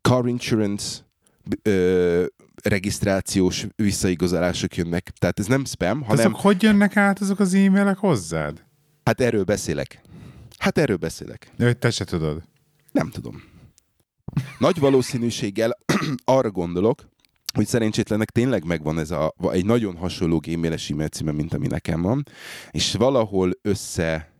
[0.00, 0.98] car insurance
[1.62, 2.24] ö,
[2.62, 5.12] regisztrációs visszaigazolások jönnek.
[5.18, 6.26] Tehát ez nem spam, hanem...
[6.26, 8.64] Azok hogy jönnek át azok az e-mailek hozzád?
[9.04, 10.00] Hát erről beszélek.
[10.66, 11.50] Hát erről beszélek.
[11.56, 12.42] De hogy te se tudod.
[12.92, 13.42] Nem tudom.
[14.58, 15.78] Nagy valószínűséggel
[16.24, 17.08] arra gondolok,
[17.54, 22.02] hogy szerencsétlennek tényleg megvan ez a, egy nagyon hasonló e-mailes e-mail címe, mint ami nekem
[22.02, 22.22] van,
[22.70, 24.32] és valahol össze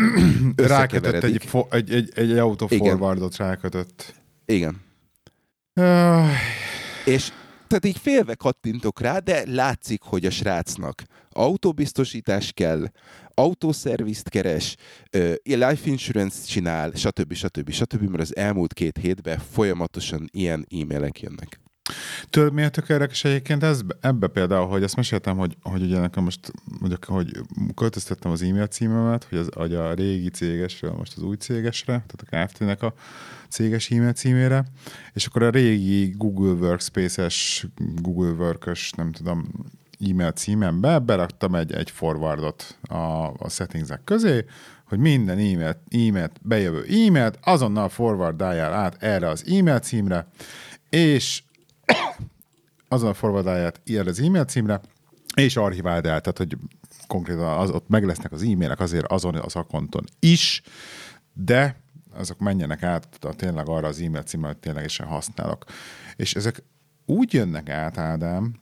[0.56, 4.14] rákötött egy, fo- egy, egy, egy autoforwardot rákötött.
[4.44, 4.80] Igen.
[5.74, 6.28] Uh...
[7.04, 7.32] És
[7.70, 12.84] tehát így félve kattintok rá, de látszik, hogy a srácnak autóbiztosítás kell,
[13.34, 14.76] autószervizt keres,
[15.42, 17.32] life insurance csinál, stb.
[17.32, 17.70] stb.
[17.70, 18.02] stb.
[18.02, 21.59] mert az elmúlt két hétben folyamatosan ilyen e-mailek jönnek.
[22.30, 26.24] Tudod, miért tök érdekes egyébként ez, ebbe például, hogy ezt meséltem, hogy, hogy ugye nekem
[26.24, 27.42] most, hogy, hogy
[27.74, 32.44] költöztettem az e-mail címemet, hogy, az, hogy a régi cégesről most az új cégesre, tehát
[32.44, 32.94] a Kft-nek a
[33.48, 34.64] céges e-mail címére,
[35.12, 37.66] és akkor a régi Google Workspace-es,
[38.02, 39.48] Google Work-ös, nem tudom,
[40.10, 44.44] e-mail címembe beraktam egy, egy forwardot a, a settingsek közé,
[44.84, 50.26] hogy minden e-mailt, e-mailt, bejövő e-mailt azonnal forwardáljál át erre az e-mail címre,
[50.88, 51.42] és
[52.88, 54.80] azonnal forwardálját erre az e-mail címre,
[55.34, 56.56] és archiváld el, tehát hogy
[57.06, 60.62] konkrétan az, ott meg lesznek az e-mailek azért azon az akonton is,
[61.32, 61.80] de
[62.14, 65.64] azok menjenek át a, tényleg arra az e-mail címre, hogy ténylegesen használok.
[66.16, 66.62] És ezek
[67.06, 68.54] úgy jönnek át, Ádám,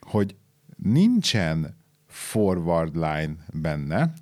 [0.00, 0.36] hogy
[0.76, 4.12] nincsen forward line benne,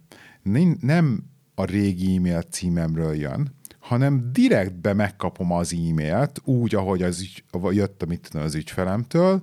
[0.81, 3.60] nem a régi e-mail címemről jön,
[3.91, 9.43] hanem direktbe megkapom az e-mailt, úgy, ahogy az ügy, jött mit tudom, az ügyfelemtől,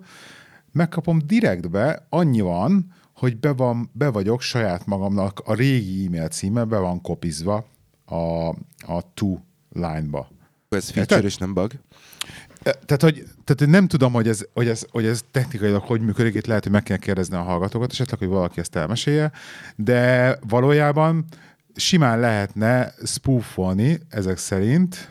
[0.71, 6.63] megkapom direktbe, annyi van, hogy be, van, be vagyok saját magamnak, a régi e-mail címe
[6.63, 7.65] be van kopizva
[8.05, 8.47] a,
[8.93, 9.37] a to
[9.69, 10.29] line-ba.
[10.69, 11.71] Ez feature és nem bug?
[12.61, 16.45] Tehát, hogy, tehát nem tudom, hogy ez, hogy, ez, hogy ez technikailag hogy működik, itt
[16.45, 19.31] lehet, hogy meg kell kérdezni a hallgatókat, esetleg, hogy valaki ezt elmesélje,
[19.75, 21.25] de valójában
[21.77, 25.09] simán lehetne spoofolni ezek szerint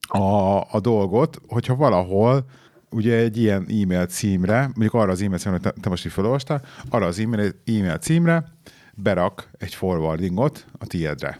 [0.00, 2.44] a, a dolgot, hogyha valahol
[2.90, 6.62] ugye egy ilyen e-mail címre, mondjuk arra az e-mail címre, te, te most így felolvastál,
[6.88, 8.52] arra az e-mail, e-mail címre
[8.94, 11.38] berak egy forwardingot a tiédre,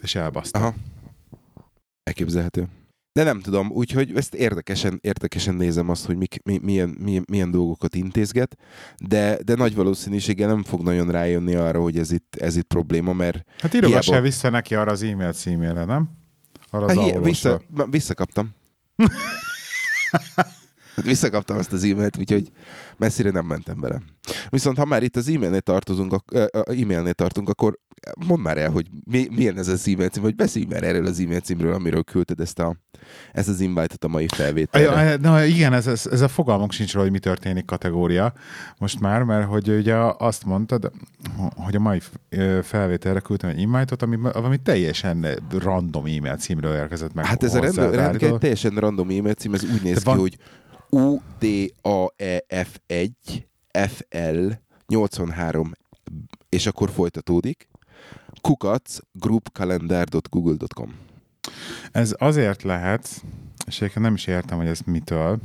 [0.00, 0.58] és elbaszta.
[0.58, 0.74] Aha.
[2.02, 2.68] Elképzelhető.
[3.18, 7.50] De nem tudom, úgyhogy ezt érdekesen, érdekesen nézem azt, hogy mik, mi, milyen, milyen, milyen
[7.50, 8.56] dolgokat intézget,
[8.98, 13.12] de, de nagy valószínűséggel nem fog nagyon rájönni arra, hogy ez itt, ez itt probléma,
[13.12, 13.44] mert...
[13.58, 14.22] Hát írogass hiába...
[14.22, 16.10] vissza neki arra az e-mail címére, nem?
[16.70, 18.54] Arra az hát, vissza, visszakaptam.
[21.02, 22.50] Visszakaptam azt az e-mailt, úgyhogy
[22.96, 24.02] messzire nem mentem bele.
[24.48, 26.14] Viszont ha már itt az e-mailnél tartozunk,
[26.52, 27.78] e-mailnél tartunk, akkor
[28.26, 31.20] mondd már el, hogy mi, milyen ez az e-mail cím, hogy beszélj már erről az
[31.20, 32.76] e-mail címről, amiről küldted ezt, a,
[33.32, 35.16] ezt az invite-ot a mai felvételre.
[35.16, 38.32] Na igen, ez, ez, ez a fogalmunk sincs róla, hogy mi történik kategória
[38.78, 40.90] most már, mert hogy ugye azt mondtad,
[41.56, 42.00] hogy a mai
[42.62, 45.26] felvételre küldtem egy invite-ot, ami, ami teljesen
[45.58, 47.24] random e-mail címről érkezett meg.
[47.24, 50.18] Hát ez a random, random, teljesen random e-mail cím, ez úgy néz Te ki, van...
[50.18, 50.36] hogy
[50.90, 53.10] UDAEF1
[53.72, 54.50] FL
[54.86, 55.72] 83
[56.48, 57.68] és akkor folytatódik,
[58.40, 60.94] kukac groupcalendar.google.com.
[61.92, 63.22] Ez azért lehet,
[63.66, 65.38] és egyébként nem is értem, hogy ez mitől,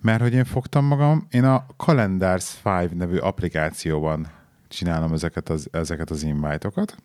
[0.00, 4.30] mert hogy én fogtam magam, én a Calendars 5 nevű applikációban
[4.68, 6.96] csinálom ezeket az, ezeket az invite-okat.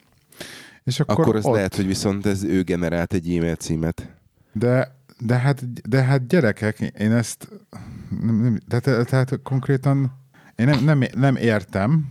[0.83, 4.15] És akkor, Akkor az ott, lehet, hogy viszont ez ő generált egy e-mail címet.
[4.53, 7.47] De, de, hát, de hát gyerekek, én ezt
[8.21, 10.19] nem, nem, de, de, tehát konkrétan
[10.55, 12.09] én nem, nem, nem értem.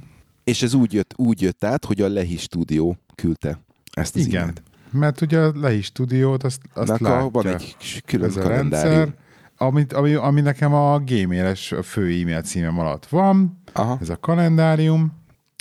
[0.49, 3.59] És ez úgy jött, úgy jött át, hogy a Lehi stúdió küldte
[3.93, 4.41] ezt az Igen.
[4.41, 4.63] e-mailt.
[4.91, 7.29] Mert ugye a Lehi stúdiót azt, azt Nak a- látja.
[7.31, 8.95] van egy külön ez a kalendárium.
[8.95, 9.15] rendszer,
[9.57, 13.99] amit, ami, ami nekem a gmail-es fő e-mail címem alatt van, Aha.
[14.01, 15.13] ez a kalendárium,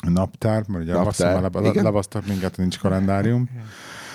[0.06, 3.50] a naptár, mert ugye Naptár, naptár, le, lebasztak minket, nincs kalendárium.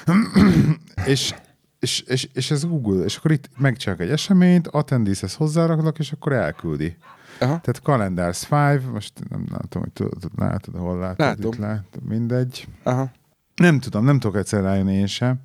[1.07, 1.35] és,
[1.81, 6.33] és, és, és, ez Google, és akkor itt megcsinálok egy eseményt, attendees hozzáraklak, és akkor
[6.33, 6.97] elküldi.
[7.43, 7.61] Aha.
[7.61, 11.53] Tehát Calendars 5, most nem látom, hogy tudod, látod, hol látod, Látom.
[11.53, 12.69] itt látod, mindegy.
[12.83, 13.11] Aha.
[13.55, 15.41] Nem tudom, nem tudok egyszer rájönni én sem.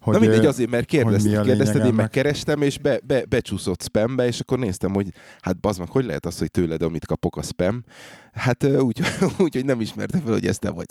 [0.00, 4.40] Hogy, Na mindegy, azért, mert mi kérdezted, én megkerestem, és be, be, becsúszott spambe, és
[4.40, 7.84] akkor néztem, hogy hát bazd meg, hogy lehet az, hogy tőled, amit kapok a spam?
[8.32, 9.00] Hát úgy,
[9.38, 10.86] úgy hogy nem ismerte fel, hogy ez te vagy.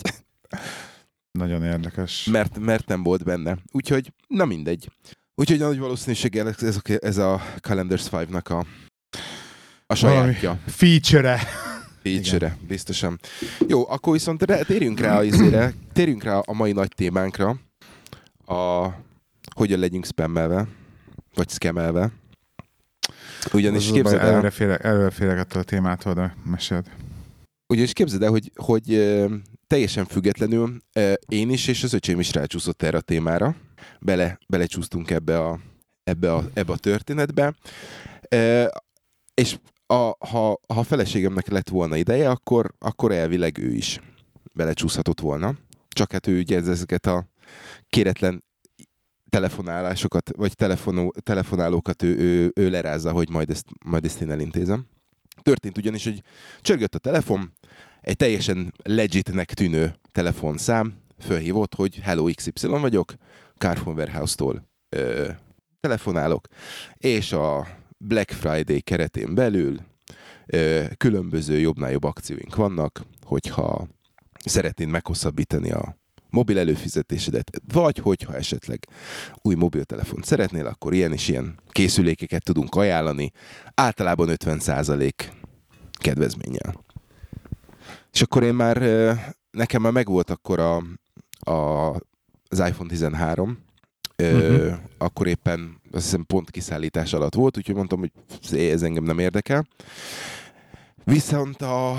[1.38, 2.24] Nagyon érdekes.
[2.24, 3.58] Mert, mert nem volt benne.
[3.72, 4.90] Úgyhogy, na mindegy.
[5.34, 8.66] Úgyhogy nagy valószínűséggel ez a, ez a Calendars 5-nak a,
[9.92, 10.58] a sajátja.
[10.66, 11.38] Feature-e.
[12.02, 13.20] feature biztosan.
[13.68, 17.56] Jó, akkor viszont re- térjünk rá, a izére, térjünk rá a mai nagy témánkra,
[18.46, 18.88] a
[19.54, 20.66] hogyan legyünk spammelve,
[21.34, 22.10] vagy scamelve.
[23.52, 26.86] Ugyanis Az képzeld előre el, félek, előre félek ettől a témától, de meséld.
[27.68, 29.16] ugyanis képzeld el, hogy, hogy
[29.66, 30.76] teljesen függetlenül
[31.28, 33.56] én is és az öcsém is rácsúszott erre a témára.
[34.00, 35.58] Bele, belecsúsztunk ebbe a,
[36.04, 37.54] ebbe a, ebbe a történetbe.
[39.34, 39.56] És
[39.92, 44.00] a, ha, ha a feleségemnek lett volna ideje, akkor, akkor elvileg ő is
[44.52, 45.54] belecsúszhatott volna.
[45.88, 47.26] Csak hát ő ugye ezeket a
[47.88, 48.44] kéretlen
[49.30, 54.86] telefonálásokat, vagy telefonó, telefonálókat ő, ő, ő lerázza, hogy majd ezt, majd ezt én elintézem.
[55.42, 56.22] Történt ugyanis, hogy
[56.60, 57.52] csörgött a telefon,
[58.00, 63.14] egy teljesen legitnek tűnő telefonszám fölhívott, hogy Hello XY vagyok,
[63.58, 65.28] Carphone Warehouse-tól ö,
[65.80, 66.46] telefonálok,
[66.96, 67.66] és a
[68.04, 69.78] Black Friday keretén belül
[70.96, 73.88] különböző jobbnál jobb akcióink vannak, hogyha
[74.44, 75.96] szeretnéd meghosszabbítani a
[76.30, 78.86] mobil előfizetésedet, vagy hogyha esetleg
[79.42, 83.32] új mobiltelefont szeretnél, akkor ilyen és ilyen készülékeket tudunk ajánlani,
[83.74, 85.10] általában 50%
[85.92, 86.84] kedvezménnyel.
[88.12, 88.78] És akkor én már,
[89.50, 90.76] nekem már megvolt akkor a,
[91.50, 91.90] a,
[92.48, 93.58] az iPhone 13,
[94.30, 94.72] Mhm.
[94.98, 98.10] akkor éppen azt hiszem pont kiszállítás alatt volt, úgyhogy mondtam, hogy
[98.58, 99.66] ez engem nem érdekel.
[101.04, 101.96] Viszont a,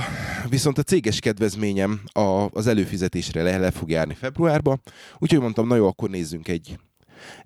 [0.50, 4.78] viszont a céges kedvezményem a, az előfizetésre le, le fog járni februárba,
[5.18, 6.80] úgyhogy mondtam, na jó, akkor nézzünk egy,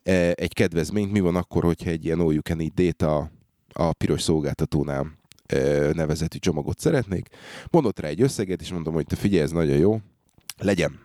[0.04, 1.12] e, egy kedvezményt.
[1.12, 3.32] Mi van akkor, hogyha egy ilyen all you can eat data
[3.74, 5.58] a piros szolgáltatónál e,
[5.94, 7.28] nevezetű csomagot szeretnék.
[7.72, 10.00] Mondott rá egy összeget, és mondtam, hogy te figyelj, ez nagyon jó,
[10.58, 11.00] legyen.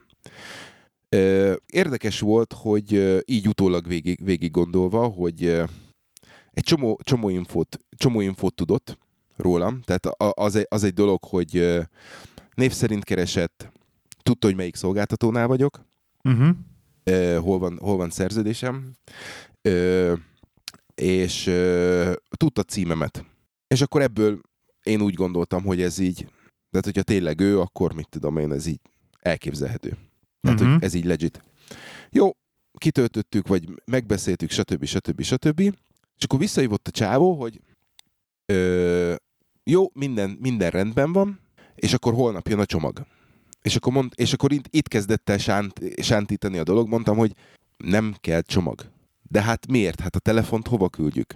[1.66, 5.44] Érdekes volt, hogy így utólag végig, végig gondolva, hogy
[6.50, 8.98] egy csomó, csomó, infót, csomó infót tudott
[9.36, 11.78] rólam, tehát az egy, az egy dolog, hogy
[12.54, 13.72] név szerint keresett,
[14.22, 15.80] tudta, hogy melyik szolgáltatónál vagyok,
[16.24, 16.56] Uh-huh.
[17.36, 18.92] hol, van, hol van szerződésem,
[20.94, 21.42] és
[22.36, 23.24] tudta címemet.
[23.66, 24.40] És akkor ebből
[24.82, 26.26] én úgy gondoltam, hogy ez így,
[26.70, 28.80] tehát hogyha tényleg ő, akkor mit tudom én, ez így
[29.20, 29.96] elképzelhető.
[30.42, 30.72] Tehát, Mhm.
[30.72, 31.42] hogy ez így legit.
[32.10, 32.30] Jó,
[32.78, 34.84] kitöltöttük, vagy megbeszéltük, stb.
[34.84, 35.22] stb.
[35.22, 35.60] stb.
[36.16, 37.60] És akkor visszahívott a csávó, hogy
[38.46, 39.14] ö,
[39.64, 41.40] jó, minden, minden rendben van,
[41.74, 43.06] és akkor holnap jön a csomag.
[43.62, 47.34] És akkor, mond, és akkor itt, itt kezdett el sánt, sántítani a dolog, mondtam, hogy
[47.76, 48.90] nem kell csomag.
[49.22, 50.00] De hát miért?
[50.00, 51.34] Hát a telefont hova küldjük?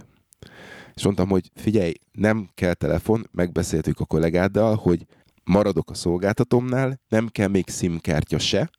[0.93, 5.05] És mondtam, hogy figyelj, nem kell telefon, megbeszéltük a kollégáddal, hogy
[5.43, 8.69] maradok a szolgáltatomnál, nem kell még SIM-kártya se,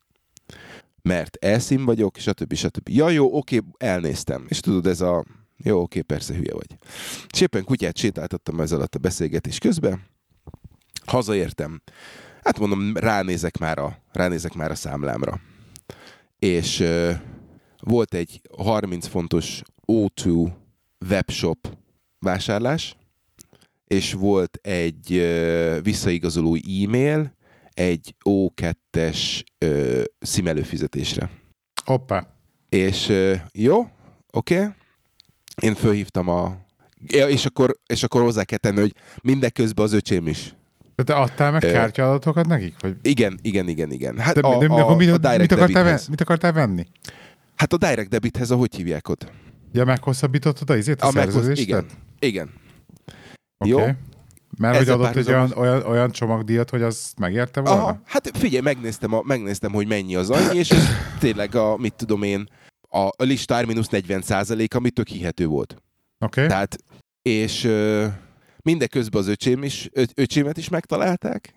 [1.09, 2.55] mert elszín vagyok, stb.
[2.55, 2.88] stb.
[2.88, 4.47] Ja, jó, oké, elnéztem.
[4.49, 5.25] És tudod, ez a
[5.57, 6.77] jó, oké, persze hülye vagy.
[7.33, 10.03] És éppen kutyát sétáltattam ez alatt a beszélgetés közben,
[11.07, 11.83] hazaértem,
[12.42, 15.40] hát mondom, ránézek már a, ránézek már a számlámra.
[16.38, 17.12] És ö,
[17.81, 20.53] volt egy 30 fontos O2
[21.09, 21.77] webshop
[22.18, 22.97] vásárlás,
[23.85, 27.37] és volt egy ö, visszaigazoló e-mail
[27.79, 31.31] egy O2-es ö, SIM előfizetésre.
[31.85, 32.27] Hoppá.
[32.69, 33.79] És ö, jó,
[34.33, 34.69] oké, okay.
[35.62, 36.57] én fölhívtam a...
[37.07, 40.55] Ja, és akkor, és akkor hozzá kell tenni, hogy mindeközben az öcsém is
[40.95, 42.75] De te adtál meg Ö, kártyaadatokat nekik?
[42.81, 42.97] Vagy...
[43.03, 44.19] Igen, igen, igen, igen.
[44.19, 46.09] Hát De, a, de, de, a, mit, a mit, direct akartál, ve- debithez.
[46.09, 46.87] mit akartál venni?
[47.57, 49.33] Hát a direct debithez, ahogy hívják ott.
[49.73, 51.87] Ja, meghosszabbítottad a izét, a, a meghoz- igen,
[52.19, 52.51] igen.
[53.59, 53.71] Okay.
[53.71, 53.87] Jó.
[54.56, 57.82] Mert hogy Ezzel adott egy olyan, olyan, olyan csomagdíjat, hogy az megérte volna?
[57.82, 60.84] Aha, hát figyelj, megnéztem, a, megnéztem, hogy mennyi az annyi, és ez
[61.18, 62.48] tényleg a, mit tudom én,
[62.88, 65.72] a, a listár mínusz 40 százalék, ami tök hihető volt.
[65.72, 65.82] Oké.
[66.24, 66.46] Okay.
[66.46, 66.76] Tehát,
[67.22, 68.06] és ö,
[68.62, 71.52] mindeközben az öcsém is, ö, öcsémet is megtalálták.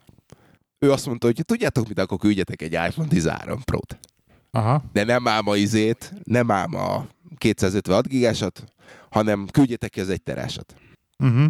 [0.80, 4.00] Ő azt mondta, hogy tudjátok mit, akkor küldjetek egy iPhone 13 Pro-t.
[4.52, 4.84] Aha.
[4.94, 8.64] De nem ám a izét, nem ám a 256 gigásat,
[9.10, 10.76] hanem küldjetek ki az egy terásat.
[11.20, 11.46] Uh-huh.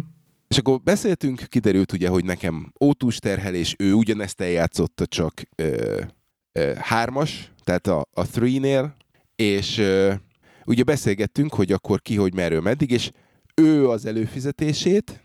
[0.52, 6.00] És akkor beszéltünk, kiderült ugye, hogy nekem ótús terhelés, ő ugyanezt eljátszotta, csak ö,
[6.52, 8.96] ö, hármas, tehát a, a three-nél,
[9.36, 10.12] és ö,
[10.64, 13.10] ugye beszélgettünk, hogy akkor ki, hogy merről, meddig, és
[13.54, 15.22] ő az előfizetését,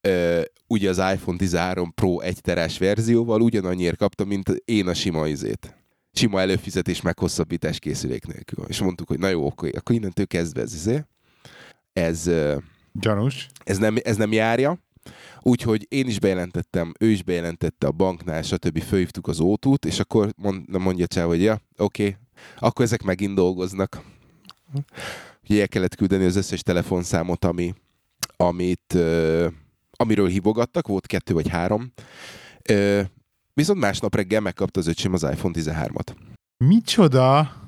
[0.00, 5.28] ö, ugye az iPhone 13 Pro 1 terás verzióval ugyanannyiért kapta, mint én a sima
[5.28, 5.76] izét.
[6.12, 8.64] Sima előfizetés meghosszabbítás készülék nélkül.
[8.68, 11.04] És mondtuk, hogy na jó, akkor, akkor innentől kezdve ez izé.
[11.92, 12.56] Ez, ö,
[12.92, 13.48] Gyanús.
[13.64, 14.78] ez nem, ez nem járja.
[15.40, 18.82] Úgyhogy én is bejelentettem, ő is bejelentette a banknál, stb.
[18.82, 22.16] Fölhívtuk az ótút, és akkor mond, mondja Csáv, hogy ja, oké, okay,
[22.58, 24.00] akkor ezek megint dolgoznak.
[25.48, 27.74] Ugye el kellett küldeni az összes telefonszámot, ami,
[28.36, 29.46] amit, ö,
[29.90, 31.92] amiről hívogattak, volt kettő vagy három.
[32.68, 33.00] Ö,
[33.54, 36.14] viszont másnap reggel megkapta az öcsém az iPhone 13-at.
[36.56, 37.61] Micsoda?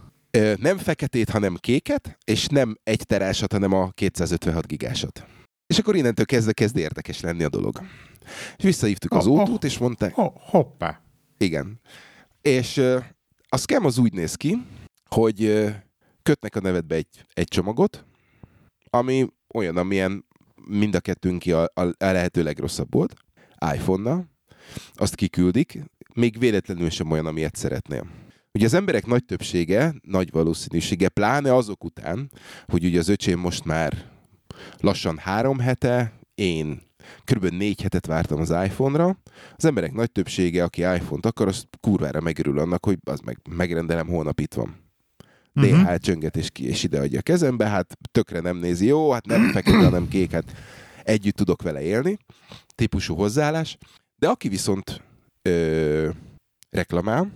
[0.59, 5.27] Nem feketét, hanem kéket, és nem egy terásat, hanem a 256 gigásat.
[5.67, 7.81] És akkor innentől kezdve kezd érdekes lenni a dolog.
[8.57, 9.41] És visszahívtuk az Oh, oh.
[9.41, 11.01] ótút, és mondták, Ho- hoppá.
[11.39, 11.81] igen.
[12.43, 12.79] És
[13.49, 14.63] a scam az úgy néz ki,
[15.09, 15.65] hogy
[16.23, 18.05] kötnek a nevedbe egy, egy csomagot,
[18.91, 20.25] ami olyan, amilyen
[20.69, 23.15] mind a kettőnk a, a, a lehető legrosszabb volt,
[23.75, 24.29] iPhone-nal,
[24.93, 25.79] azt kiküldik,
[26.15, 28.07] még véletlenül sem olyan, amilyet szeretnél.
[28.55, 32.31] Ugye az emberek nagy többsége, nagy valószínűsége, pláne azok után,
[32.67, 34.11] hogy ugye az öcsém most már
[34.81, 36.83] lassan három hete, én
[37.25, 37.45] kb.
[37.45, 39.19] négy hetet vártam az iPhone-ra,
[39.57, 44.07] az emberek nagy többsége, aki iPhone-t akar, az kurvára megörül annak, hogy az meg, megrendelem,
[44.07, 44.83] holnap itt van.
[45.53, 45.95] DH Mhm.
[45.97, 49.85] csönget és, ki, és ideadja a kezembe, hát tökre nem nézi, jó, hát nem fekete,
[49.85, 50.53] hanem kék, hát
[51.05, 52.19] együtt tudok vele élni,
[52.75, 53.79] típusú hozzáállás.
[54.17, 55.03] De aki viszont
[55.43, 56.09] ö,
[56.71, 57.31] reklamál,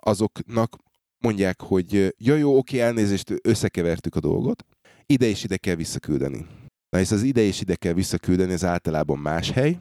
[0.00, 0.76] azoknak
[1.18, 4.64] mondják, hogy ja jó, oké, elnézést, összekevertük a dolgot,
[5.06, 6.46] ide és ide kell visszaküldeni.
[6.90, 9.78] Na és az ide és ide kell visszaküldeni, ez általában más hely,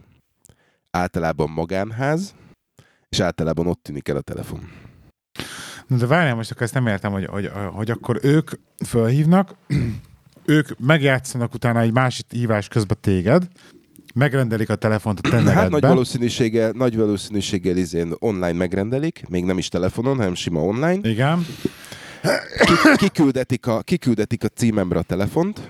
[0.92, 2.36] általában magánház,
[3.10, 4.72] és általában ott tűnik el a telefon.
[5.88, 8.52] De várjál, most akkor ezt nem értem, hogy, hogy, hogy akkor ők
[8.86, 9.56] fölhívnak,
[10.46, 13.48] ők megjátszanak utána egy másik hívás közben téged,
[14.18, 15.88] megrendelik a telefont a te Hát nagy nevedbe.
[15.88, 21.10] valószínűséggel, nagy valószínűséggel izén online megrendelik, még nem is telefonon, hanem sima online.
[21.10, 21.46] Igen.
[22.66, 25.70] Ki- Kiküldetik a, kiküldetik a címemre a telefont,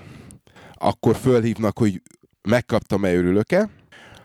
[0.74, 2.02] akkor fölhívnak, hogy
[2.48, 3.68] megkaptam-e, örülök-e.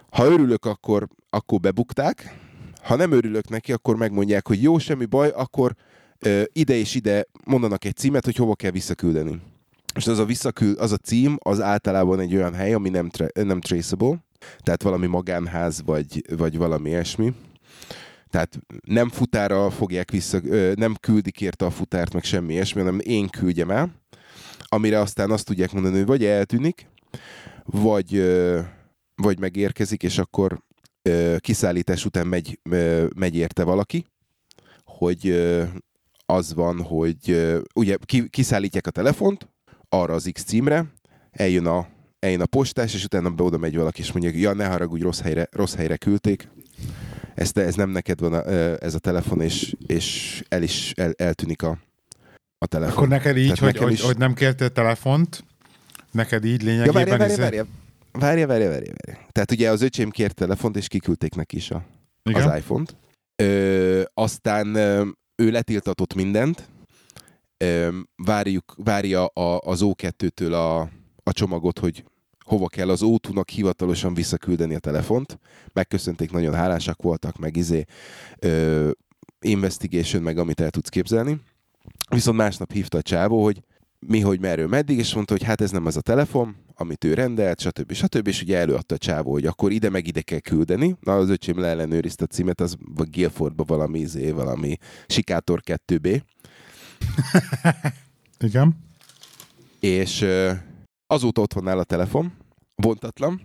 [0.10, 2.38] Ha örülök, akkor, akkor bebukták.
[2.84, 5.76] Ha nem örülök neki, akkor megmondják, hogy jó, semmi baj, akkor
[6.20, 9.42] ö, ide és ide mondanak egy címet, hogy hova kell visszaküldeni.
[9.96, 13.44] És az a, visszaküld, az a cím, az általában egy olyan hely, ami nem, tra-
[13.44, 14.26] nem traceable,
[14.60, 17.34] tehát valami magánház, vagy, vagy valami ilyesmi.
[18.30, 20.40] Tehát nem futára fogják vissza,
[20.76, 23.92] nem küldik érte a futárt, meg semmi ilyesmi, hanem én küldjem el,
[24.60, 26.88] amire aztán azt tudják mondani, hogy vagy eltűnik,
[27.64, 28.24] vagy,
[29.16, 30.64] vagy megérkezik, és akkor
[31.38, 32.60] kiszállítás után megy,
[33.16, 34.06] megy érte valaki,
[34.84, 35.44] hogy
[36.26, 39.53] az van, hogy ugye ki, kiszállítják a telefont
[39.94, 40.86] arra az X címre,
[41.32, 41.88] eljön a,
[42.20, 45.22] eljön a postás, és utána be oda megy valaki, és mondja, ja, ne haragudj, rossz
[45.22, 46.48] helyre, rossz helyre küldték,
[47.36, 48.44] ez, te, ez nem neked van a,
[48.84, 51.78] ez a telefon, és, és el is el, eltűnik a,
[52.58, 52.96] a telefon.
[52.96, 55.44] Akkor neked így, Tehát hogy, nekem hogy, is- hogy nem kértél telefont,
[56.12, 56.94] neked így Ja, lényegében...
[56.94, 57.66] várja, várja, izé- várja.
[58.12, 59.26] Várja, várja, várja, várja.
[59.32, 61.86] Tehát ugye az öcsém kért telefont, és kiküldték neki is a,
[62.30, 62.50] Igen?
[62.50, 62.96] az iPhone-t.
[63.44, 66.70] Ö, aztán ö, ő letiltatott mindent,
[68.16, 70.80] várjuk, várja a, az O2-től a,
[71.24, 72.04] a csomagot, hogy
[72.46, 73.16] hova kell az o
[73.54, 75.40] hivatalosan visszaküldeni a telefont.
[75.74, 77.84] Megköszönték, nagyon hálásak voltak, meg izé
[78.40, 78.90] ö,
[79.42, 81.40] investigation, meg amit el tudsz képzelni.
[82.10, 83.62] Viszont másnap hívta a csávó, hogy
[84.08, 87.14] mi, hogy merről, meddig, és mondta, hogy hát ez nem az a telefon, amit ő
[87.14, 87.94] rendelt, stb.
[87.94, 88.28] stb.
[88.28, 90.96] És ugye előadta a csávó, hogy akkor ide meg ide kell küldeni.
[91.00, 96.22] Na, az öcsém leellenőrizte a címet, az vagy Guildfordba valami, izé, valami Sikátor 2B.
[98.40, 98.76] Igen.
[99.80, 100.26] És
[101.08, 102.34] azóta ott van a telefon,
[102.76, 103.42] bontatlan,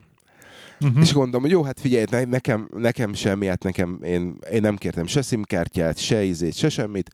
[0.81, 1.01] Uh-huh.
[1.01, 4.77] És gondolom, hogy jó, hát figyelj, ne, nekem, nekem semmi, hát nekem, én, én nem
[4.77, 7.11] kértem se szimkártyát, se izét, se semmit.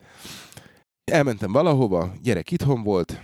[1.04, 3.20] Elmentem valahova, gyerek itthon volt,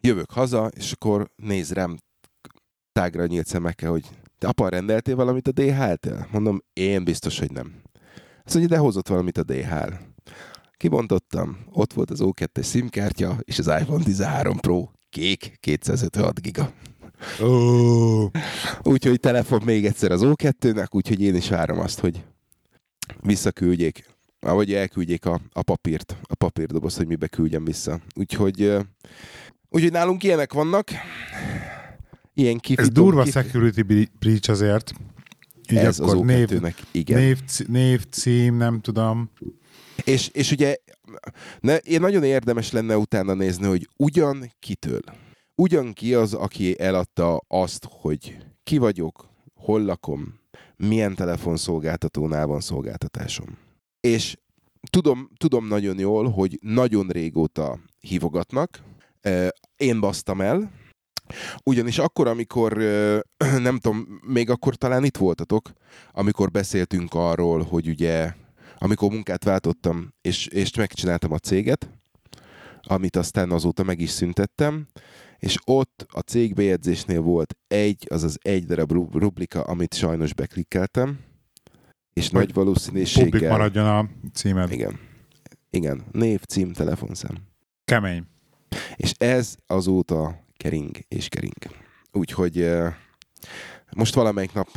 [0.00, 1.96] jövök haza, és akkor néz rám
[2.92, 4.04] tágra nyílt szemekkel, hogy
[4.38, 6.26] te apa, rendeltél valamit a DHL-től?
[6.32, 7.74] Mondom, én biztos, hogy nem.
[8.44, 9.92] Azt mondja, de hozott valamit a DHL.
[10.76, 16.72] Kibontottam, ott volt az O2-es SIM-kártya, és az iPhone 13 Pro kék 256 giga.
[17.40, 18.30] Oh.
[18.82, 22.24] Úgyhogy telefon még egyszer az O2-nek, úgyhogy én is várom azt, hogy
[23.20, 24.06] visszaküldjék,
[24.40, 28.00] vagy elküldjék a, a papírt, a papírdoboz, hogy mibe küldjem vissza.
[28.14, 28.76] Úgyhogy,
[29.68, 30.88] úgyhogy nálunk ilyenek vannak.
[32.34, 33.32] Ilyen kifitó, Ez durva kif...
[33.32, 33.80] security
[34.18, 34.92] breach azért.
[35.70, 36.62] Így Ez az név,
[36.92, 37.18] igen.
[37.20, 39.30] Név, név, cím, nem tudom.
[40.04, 40.76] És, és ugye
[41.60, 45.00] ne, én nagyon érdemes lenne utána nézni, hogy ugyan kitől.
[45.54, 50.40] Ugyan ki az, aki eladta azt, hogy ki vagyok, hol lakom,
[50.76, 53.58] milyen telefonszolgáltatónál van szolgáltatásom.
[54.00, 54.36] És
[54.90, 58.82] tudom, tudom nagyon jól, hogy nagyon régóta hívogatnak.
[59.76, 60.70] Én basztam el,
[61.64, 62.76] ugyanis akkor, amikor,
[63.66, 65.72] nem tudom, még akkor talán itt voltatok,
[66.12, 68.34] amikor beszéltünk arról, hogy ugye,
[68.78, 71.90] amikor munkát váltottam, és, és megcsináltam a céget,
[72.82, 74.86] amit aztán azóta meg is szüntettem,
[75.38, 81.18] és ott a cégbejegyzésnél volt egy, azaz egy darab rubrika, amit sajnos beklikkeltem,
[82.12, 83.30] és Vagy nagy valószínűséggel...
[83.30, 84.72] Publik maradjon a címed.
[84.72, 84.98] Igen.
[85.70, 86.04] Igen.
[86.12, 87.36] Név, cím, telefonszám.
[87.84, 88.24] Kemény.
[88.96, 91.54] És ez azóta kering és kering.
[92.12, 92.68] Úgyhogy
[93.94, 94.68] most valamelyik nap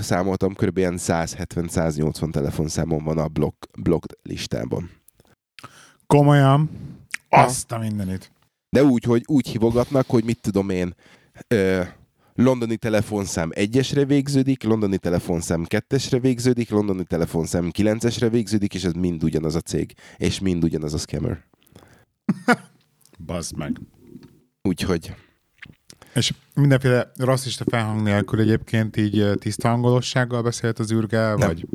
[0.00, 0.78] számoltam, kb.
[0.78, 4.90] 170-180 telefonszámom van a blog, blog listában.
[6.06, 6.70] Komolyan?
[7.28, 8.32] Azt a mindenit.
[8.70, 10.94] De úgy, hogy úgy hívogatnak, hogy mit tudom én,
[11.48, 11.82] ö,
[12.34, 19.24] londoni telefonszám egyesre végződik, londoni telefonszám kettesre végződik, londoni telefonszám kilencesre végződik, és ez mind
[19.24, 21.44] ugyanaz a cég, és mind ugyanaz a scammer.
[23.26, 23.80] Bazd meg.
[24.62, 25.14] Úgyhogy...
[26.14, 31.66] És mindenféle rasszista felhang nélkül egyébként így tiszta angolossággal beszélt az űrgel, vagy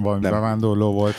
[0.00, 0.32] valami Nem.
[0.32, 1.14] bevándorló volt?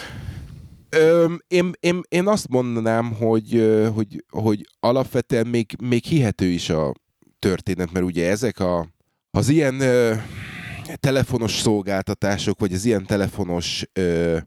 [0.90, 6.94] Ö, én, én, én azt mondanám, hogy, hogy, hogy alapvetően még, még hihető is a
[7.40, 8.88] történet, mert ugye ezek a,
[9.32, 10.16] az ilyen ö,
[10.96, 14.38] telefonos szolgáltatások, vagy az ilyen telefonos ö,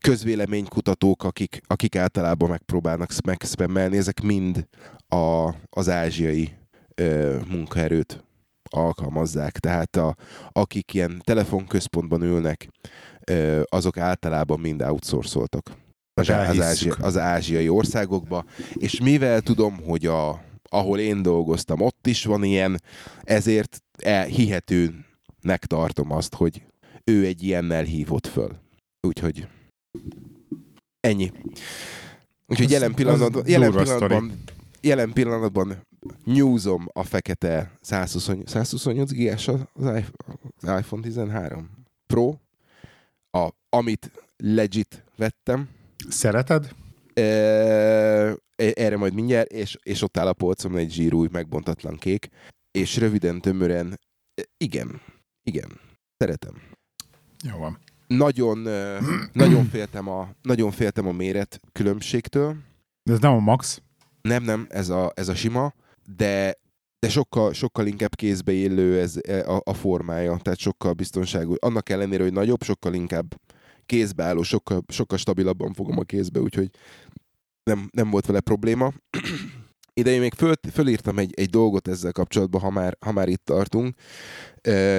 [0.00, 4.66] közvéleménykutatók, akik, akik általában megpróbálnak megszpemmelni, ezek mind
[5.08, 6.52] a, az ázsiai
[7.00, 8.24] ö, munkaerőt
[8.70, 9.58] alkalmazzák.
[9.58, 10.16] Tehát a,
[10.52, 12.68] akik ilyen telefonközpontban ülnek,
[13.26, 15.70] ö, azok általában mind outsourcoltak
[16.20, 18.44] az, az, ázsi, az ázsiai országokba,
[18.74, 22.82] és mivel tudom, hogy a, ahol én dolgoztam, ott is van ilyen,
[23.22, 26.62] ezért el, hihetőnek tartom azt, hogy
[27.04, 28.50] ő egy ilyennel hívott föl.
[29.00, 29.46] Úgyhogy
[31.00, 31.32] ennyi.
[32.46, 34.42] Úgyhogy jelen pillanatban, jelen pillanatban,
[34.86, 35.86] jelen pillanatban
[36.24, 40.02] newsom a fekete 120, 128 gigás az
[40.62, 41.70] iPhone 13
[42.06, 42.34] Pro,
[43.30, 45.68] a, amit legit vettem.
[46.08, 46.74] Szereted?
[47.14, 47.22] E,
[48.56, 52.28] erre majd mindjárt, és, és ott áll a polcomon egy zsírúj, megbontatlan kék,
[52.70, 54.00] és röviden, tömören,
[54.56, 55.00] igen,
[55.42, 55.80] igen,
[56.18, 56.62] szeretem.
[57.44, 57.78] Jó van.
[58.06, 58.58] Nagyon,
[59.32, 62.56] nagyon, féltem a, nagyon féltem a méret különbségtől.
[63.02, 63.82] De ez nem a max?
[64.26, 65.74] Nem, nem, ez a, ez a sima,
[66.16, 66.54] de,
[66.98, 71.56] de sokkal, sokkal inkább kézbe élő ez e, a, a formája, tehát sokkal biztonságos.
[71.60, 73.34] Annak ellenére, hogy nagyobb, sokkal inkább
[73.86, 76.70] kézbeálló, sokkal, sokkal stabilabban fogom a kézbe, úgyhogy
[77.62, 78.92] nem, nem volt vele probléma.
[80.00, 83.44] Ide én még föl, fölírtam egy, egy dolgot ezzel kapcsolatban, ha már, ha már itt
[83.44, 83.94] tartunk.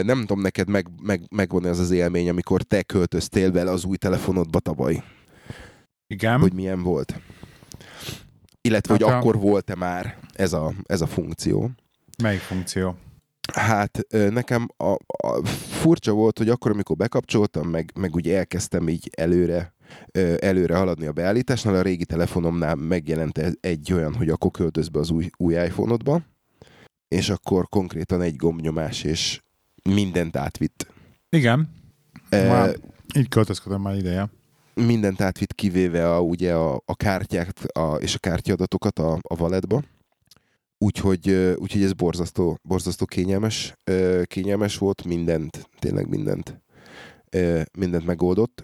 [0.02, 3.98] Nem tudom neked meg, meg, megvan ez az élmény, amikor te költöztél vele az új
[3.98, 5.04] telefonodba tavaly.
[6.08, 6.40] Igen.
[6.40, 7.22] Hogy milyen volt.
[8.68, 9.18] Illetve, hát hogy a...
[9.18, 11.72] akkor volt-e már ez a, ez a funkció.
[12.24, 12.96] Melyik funkció?
[13.54, 19.10] Hát nekem a, a furcsa volt, hogy akkor, amikor bekapcsoltam, meg, meg úgy elkezdtem így
[19.18, 19.76] előre
[20.40, 25.10] előre haladni a beállításnál, a régi telefonomnál megjelent egy olyan, hogy akkor költöz be az
[25.10, 26.22] új, új iPhone-odba,
[27.08, 29.42] és akkor konkrétan egy gombnyomás, és
[29.84, 30.88] mindent átvitt.
[31.30, 31.70] Igen.
[32.30, 32.76] E, már
[33.16, 34.30] így költözködöm már ideje.
[34.86, 39.84] Mindent átvitt, kivéve a, ugye a, a kártyát a, és a kártyadatokat a, a valetba.
[40.78, 43.74] Úgyhogy, úgyhogy ez borzasztó, borzasztó kényelmes,
[44.24, 46.62] kényelmes volt, mindent, tényleg mindent,
[47.78, 48.64] mindent megoldott.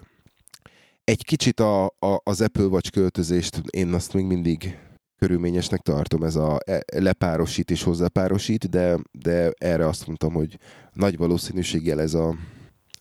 [1.04, 4.78] Egy kicsit a, a, az Apple Watch költözést én azt még mindig
[5.18, 10.58] körülményesnek tartom ez a e- lepárosít és hozzápárosít, de, de erre azt mondtam, hogy
[10.92, 12.34] nagy valószínűséggel ez a,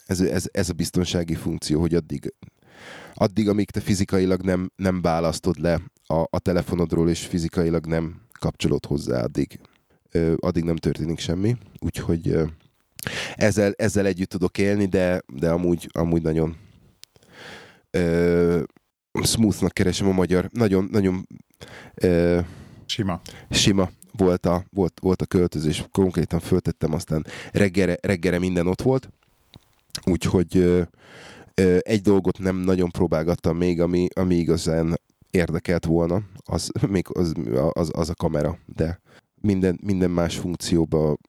[0.05, 2.34] ez, ez, ez a biztonsági funkció, hogy addig,
[3.14, 8.86] addig amíg te fizikailag nem, nem választod le a, a telefonodról, és fizikailag nem kapcsolod
[8.86, 9.59] hozzá, addig,
[10.11, 11.57] ö, addig nem történik semmi.
[11.80, 12.45] Úgyhogy ö,
[13.36, 16.55] ezzel, ezzel együtt tudok élni, de, de amúgy, amúgy nagyon
[17.91, 18.64] ö,
[19.24, 20.49] smoothnak keresem a magyar.
[20.51, 21.28] Nagyon, nagyon
[21.93, 22.39] ö,
[22.86, 23.22] Sima.
[23.49, 25.86] sima volt a, volt, volt a költözés.
[25.91, 29.09] Konkrétan föltettem, aztán reggelre, reggelre minden ott volt.
[30.05, 30.82] Úgyhogy ö, ö,
[31.80, 34.99] egy dolgot nem nagyon próbálgattam még, ami, ami igazán
[35.30, 37.34] érdekelt volna, az, még az,
[37.72, 39.01] az, az a kamera, de
[39.41, 41.20] minden, minden más funkcióban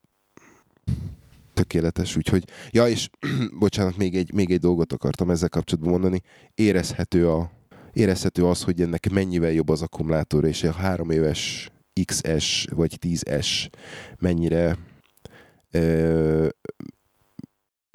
[1.53, 3.09] tökéletes, úgyhogy, ja, és
[3.59, 6.21] bocsánat, még egy, még egy dolgot akartam ezzel kapcsolatban mondani,
[6.55, 7.51] érezhető, a,
[7.93, 11.69] érezhető az, hogy ennek mennyivel jobb az akkumulátor, és a három éves
[12.05, 13.69] XS vagy 10S
[14.19, 14.77] mennyire
[15.71, 16.47] ö,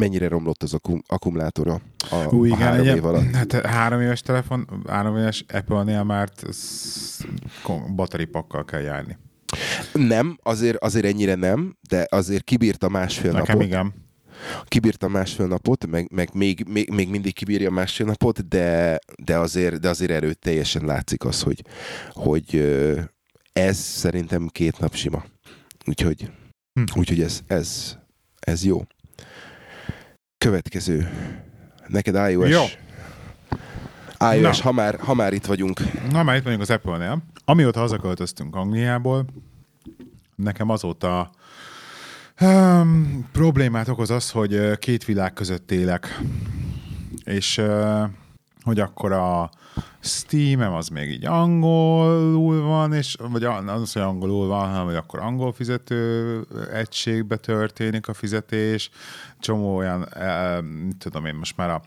[0.01, 1.81] mennyire romlott az akkum, akkumulátora
[2.11, 3.35] a, Ú, a igen, három év alatt.
[3.35, 6.29] Hát három éves telefon, három éves Apple-nél már
[7.95, 9.19] batteripakkal kell járni.
[9.93, 13.63] Nem, azért, azért ennyire nem, de azért kibírta másfél Nekem napot.
[13.71, 13.95] igen.
[14.65, 19.81] Kibírta másfél napot, meg, meg még, még, még, mindig kibírja másfél napot, de, de, azért,
[19.81, 21.65] de azért erőteljesen látszik az, hogy,
[22.13, 22.55] hogy
[23.53, 25.25] ez szerintem két nap sima.
[25.87, 26.31] Úgyhogy,
[26.73, 26.99] Hm.
[26.99, 27.97] úgyhogy ez, ez,
[28.41, 28.83] ez jó.
[30.45, 31.09] Következő.
[31.87, 32.49] Neked iOS.
[32.49, 32.63] Jó.
[34.33, 34.65] iOS, Na.
[34.65, 35.81] ha már, ha már itt vagyunk.
[36.11, 37.23] Na, már itt vagyunk az Apple-nél.
[37.45, 39.25] Amióta hazaköltöztünk Angliából,
[40.35, 41.31] nekem azóta
[42.41, 46.21] um, problémát okoz az, hogy két világ között élek.
[47.25, 48.03] És uh,
[48.63, 49.51] hogy akkor a
[50.01, 55.19] Steam-em az még így angolul van, és, vagy az, hogy angolul van, hanem hogy akkor
[55.19, 56.41] angol fizető
[56.73, 58.91] egységbe történik a fizetés.
[59.39, 60.09] Csomó olyan,
[60.99, 61.83] tudom én, most már a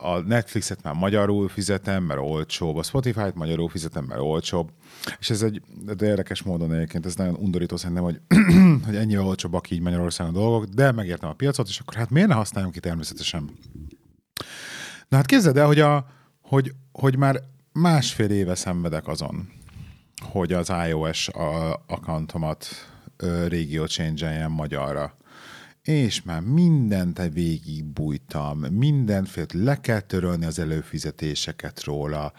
[0.00, 4.70] a Netflixet már magyarul fizetem, mert olcsóbb, a Spotify-t magyarul fizetem, mert olcsóbb,
[5.18, 5.62] és ez egy
[5.96, 8.20] de érdekes módon egyébként, ez nagyon undorító szerintem, hogy,
[8.86, 12.28] hogy ennyire olcsóbbak így Magyarországon a dolgok, de megértem a piacot, és akkor hát miért
[12.28, 13.50] ne használjunk ki természetesen?
[15.08, 16.06] Na hát képzeld el, hogy, a,
[16.52, 17.42] hogy, hogy már
[17.72, 19.48] másfél éve szenvedek azon,
[20.20, 22.66] hogy az iOS a- accountomat
[23.46, 25.16] régió change magyarra.
[25.82, 32.32] És már mindent végig bújtam, mindenfélt le kell törölni az előfizetéseket róla,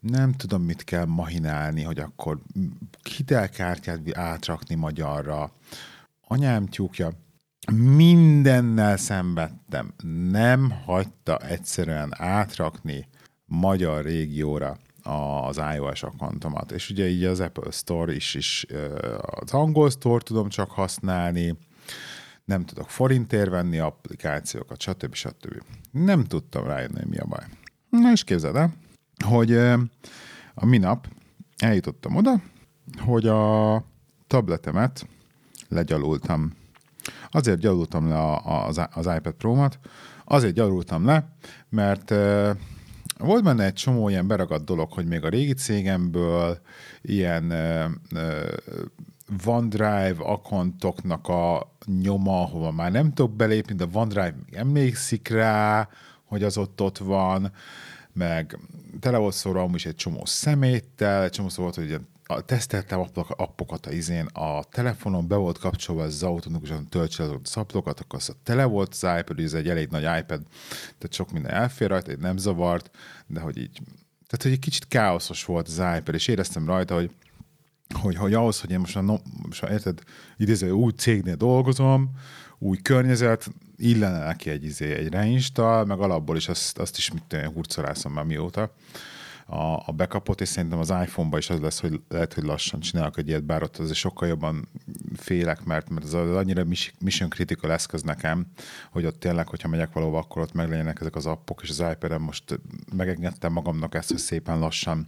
[0.00, 2.38] nem tudom, mit kell mahinálni, hogy akkor
[3.16, 5.52] hitelkártyát átrakni magyarra.
[6.20, 7.12] Anyám tyúkja,
[7.72, 9.94] mindennel szenvedtem.
[10.30, 13.08] Nem hagyta egyszerűen átrakni
[13.54, 16.72] magyar régióra az iOS akkontomat.
[16.72, 18.66] És ugye így az Apple Store is, is
[19.20, 21.56] az angol Store tudom csak használni,
[22.44, 25.14] nem tudok forintért venni applikációkat, stb.
[25.14, 25.62] stb.
[25.90, 27.44] Nem tudtam rájönni, hogy mi a baj.
[27.88, 28.74] Na és képzeld el,
[29.24, 29.56] hogy
[30.54, 31.08] a minap
[31.56, 32.42] eljutottam oda,
[32.98, 33.84] hogy a
[34.26, 35.06] tabletemet
[35.68, 36.52] legyalultam.
[37.30, 39.78] Azért gyalultam le az, az iPad Pro-mat,
[40.24, 41.28] azért gyalultam le,
[41.68, 42.14] mert
[43.18, 46.60] volt benne egy csomó ilyen beragadt dolog, hogy még a régi cégemből
[47.02, 47.84] ilyen ö,
[48.14, 48.52] ö,
[49.44, 55.88] OneDrive akkontoknak a nyoma, ahova már nem tudok belépni, de OneDrive még emlékszik rá,
[56.24, 57.52] hogy az ott ott van,
[58.12, 58.58] meg
[59.00, 63.00] tele volt szóra is egy csomó szeméttel, egy csomó szó volt, hogy ilyen a, teszteltem
[63.00, 66.88] appok- appokat a izén, a telefonon be volt kapcsolva az automatikusan
[67.42, 70.42] az appokat, akkor az tele volt az iPad, ez egy elég nagy iPad,
[70.98, 72.90] tehát sok minden elfér rajta, egy nem zavart,
[73.26, 73.80] de hogy így,
[74.26, 77.10] tehát hogy egy kicsit káoszos volt az iPad, és éreztem rajta, hogy
[78.00, 79.16] hogy, hogy ahhoz, hogy én most, már no,
[79.48, 80.00] most érted,
[80.36, 82.10] idéző, új cégnél dolgozom,
[82.58, 87.22] új környezet, illene neki egy, izé, egy reinstall, meg alapból is azt, azt is mit
[87.22, 88.74] tudom hurcolászom már mióta
[89.46, 93.18] a, a backupot, és szerintem az iPhone-ba is az lesz, hogy lehet, hogy lassan csinálok
[93.18, 94.68] egy ilyet, bár ott azért sokkal jobban
[95.16, 98.46] félek, mert, mert az annyira mis- mission critical eszköz nekem,
[98.90, 102.20] hogy ott tényleg, hogyha megyek valahova, akkor ott meglegyenek ezek az appok, és az iPad-en
[102.20, 102.60] most
[102.96, 105.06] megengedtem magamnak ezt, hogy szépen lassan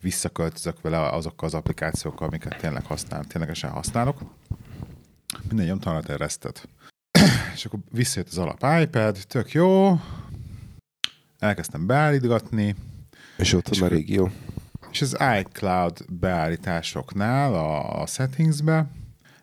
[0.00, 4.20] visszaköltözök vele azokkal az applikációkkal, amiket tényleg használ, ténylegesen használok.
[5.48, 6.68] Minden egy restet.
[7.54, 10.00] és akkor visszajött az alap iPad, tök jó,
[11.38, 12.74] elkezdtem beállítgatni,
[13.38, 14.30] És ott van a régió.
[14.90, 18.86] és az iCloud beállításoknál a, a settingsbe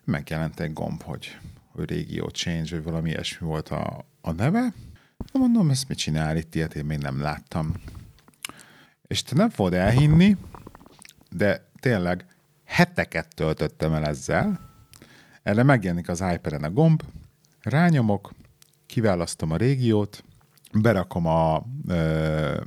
[0.04, 1.38] megjelent egy gomb, hogy,
[1.72, 4.72] hogy régió change, vagy valami ilyesmi volt a, a neve.
[5.32, 7.74] Na mondom, ezt mit csinál itt, ilyet én még nem láttam.
[9.06, 10.36] És te nem fogod elhinni,
[11.30, 12.26] de tényleg
[12.64, 14.60] heteket töltöttem el ezzel.
[15.42, 17.02] Erre megjelenik az iPad-en a gomb,
[17.62, 18.32] rányomok,
[18.86, 20.24] kiválasztom a régiót,
[20.72, 22.60] berakom a, ö,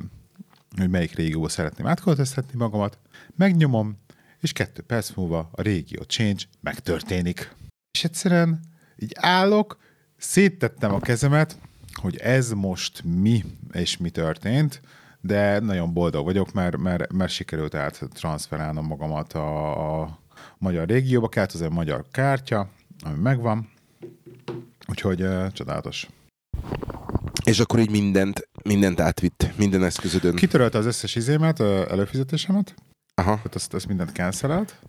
[0.80, 2.98] hogy melyik régióba szeretném átköltöztetni magamat,
[3.36, 3.98] megnyomom,
[4.40, 7.56] és kettő perc múlva a régió change megtörténik.
[7.92, 8.60] És egyszerűen
[8.96, 9.78] így állok,
[10.18, 11.58] széttettem a kezemet,
[11.94, 14.82] hogy ez most mi és mi történt,
[15.22, 20.20] de nagyon boldog vagyok, mert, mert, mert sikerült át transferálnom magamat a, a
[20.58, 22.70] magyar régióba, kellett az egy magyar kártya,
[23.02, 23.70] ami megvan,
[24.88, 26.08] úgyhogy uh, csodálatos.
[27.44, 30.36] És akkor így mindent, mindent átvitt, minden eszközödön.
[30.36, 32.76] Kitörölte az összes izémet, előfizetésemet,
[33.16, 33.36] Aha.
[33.36, 34.80] tehát azt, azt mindent cancelelt,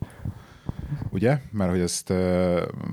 [1.10, 1.40] ugye?
[1.50, 2.08] Mert hogy ezt,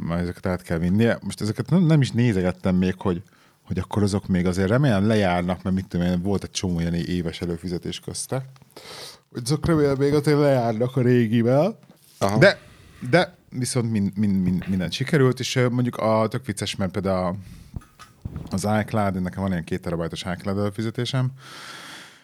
[0.07, 1.17] már ezeket át kell vinnie.
[1.21, 3.21] Most ezeket nem, nem is nézegettem még, hogy,
[3.63, 6.93] hogy akkor azok még azért remélem lejárnak, mert mit tudom én, volt egy csomó ilyen
[6.93, 8.45] éves előfizetés közte.
[9.31, 11.79] Hogy azok remélem még azért lejárnak a régivel.
[12.17, 12.37] Aha.
[12.37, 12.59] De,
[13.09, 17.35] de viszont mind, mind, mind, mindent sikerült, és mondjuk a tök vicces, mert például a-
[18.49, 21.31] az iCloud, nekem van ilyen két terabajtos iCloud előfizetésem,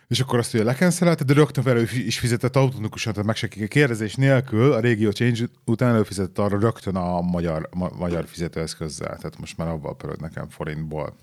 [0.08, 4.16] és akkor azt ugye lekenszelte, de rögtön elő is fizetett automatikusan, tehát meg se kérdezés
[4.16, 9.08] nélkül, a régió change után előfizetett arra rögtön a magyar, ma, magyar fizetőeszközzel.
[9.18, 11.16] Tehát most már abban pörög nekem forintból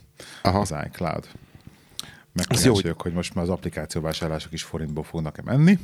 [0.43, 0.59] Aha.
[0.59, 1.27] az iCloud.
[2.33, 5.79] Meg Az jó, kíváncsi vagyok, hogy most már az applikációvásárlások is forintból fognak-e menni.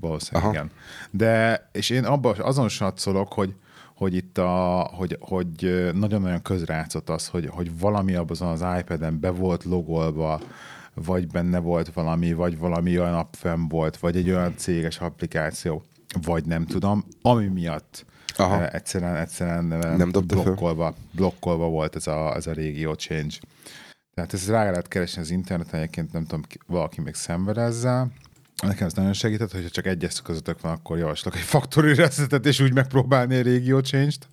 [0.00, 0.52] Valószínűleg Aha.
[0.52, 0.70] igen.
[1.10, 3.54] De, és én abban azon satszolok, hogy,
[3.96, 9.30] hogy itt a, hogy, hogy nagyon-nagyon közrátszott az, hogy, hogy valami abban az iPad-en be
[9.30, 10.40] volt logolva,
[10.94, 15.82] vagy benne volt valami, vagy valami olyan app fenn volt, vagy egy olyan céges applikáció,
[16.22, 18.04] vagy nem tudom, ami miatt
[18.36, 18.68] Aha.
[18.68, 20.22] egyszerűen, egyszerűen Nem föl?
[20.22, 23.36] blokkolva, blokkolva volt ez a, ez a régió change.
[24.14, 28.10] Tehát ezt rá lehet keresni az interneten, egyébként nem tudom, ki- valaki még szenved ezzel.
[28.62, 32.60] Nekem ez nagyon segített, hogyha csak egy eszközötök van, akkor javaslok egy factory resetet, és
[32.60, 34.28] úgy megpróbálni a régió change-t.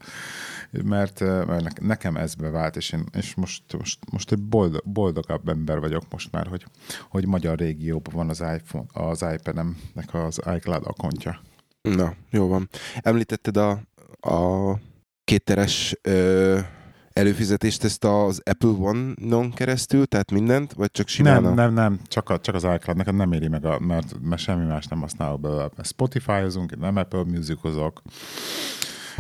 [0.84, 4.82] Mert, eh, mert ne- nekem ez bevált, és, én, és most, most, most egy boldog,
[4.86, 6.66] boldogabb ember vagyok most már, hogy,
[7.10, 11.42] hogy magyar régióban van az, iPhone, az iPad-emnek az iCloud akontja.
[11.82, 12.70] Na, jó van.
[13.02, 13.72] Említetted a,
[14.30, 14.80] a
[15.24, 16.60] kétteres ö,
[17.14, 21.56] előfizetést ezt az Apple One-on keresztül, tehát mindent, vagy csak simán Nem, a...
[21.56, 24.66] nem, nem, csak, a, csak az iCloud, neked nem éri meg, a, mert, mert semmi
[24.66, 25.70] más nem használok belőle.
[25.84, 28.02] Spotify-ozunk, nem Apple Music-ozok.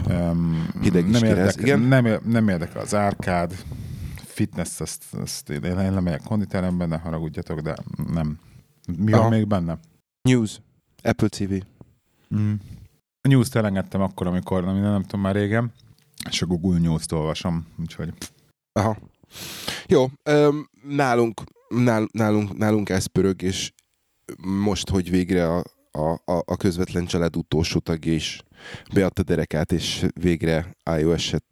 [0.07, 1.79] Um, Hideg is nem, érdekel, igen.
[1.79, 3.55] nem, nem érdekel az árkád,
[4.15, 7.75] fitness, azt, azt én, én lemegyek konditeremben, ne haragudjatok, de
[8.13, 8.39] nem.
[8.97, 9.21] Mi Aha.
[9.21, 9.77] van még benne?
[10.21, 10.61] News,
[11.01, 11.53] Apple TV.
[12.35, 12.53] Mm.
[13.21, 15.71] A news-t elengedtem akkor, amikor, nem, nem tudom már régen,
[16.29, 18.13] és a Google News-t olvasom, úgyhogy
[18.71, 18.97] Aha.
[19.87, 20.05] Jó,
[20.87, 23.71] nálunk, nál, nálunk, nálunk ez pörög, és
[24.41, 28.41] most, hogy végre a, a, a- a közvetlen család utolsó tagja is
[28.93, 31.43] beadta derekát, és végre iOS-et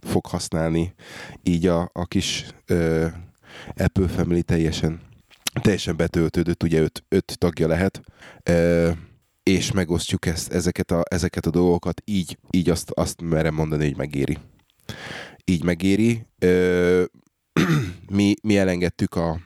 [0.00, 0.94] fog használni,
[1.42, 3.06] így a, a kis ö,
[3.76, 5.00] Apple Family teljesen,
[5.62, 8.00] teljesen betöltődött, ugye öt, öt tagja lehet,
[8.42, 8.90] ö,
[9.42, 13.96] és megosztjuk ezt, ezeket, a, ezeket a dolgokat, így, így azt, azt merem mondani, hogy
[13.96, 14.38] megéri
[15.44, 16.26] így megéri.
[16.38, 17.04] Ö,
[18.16, 19.40] mi, mi elengedtük a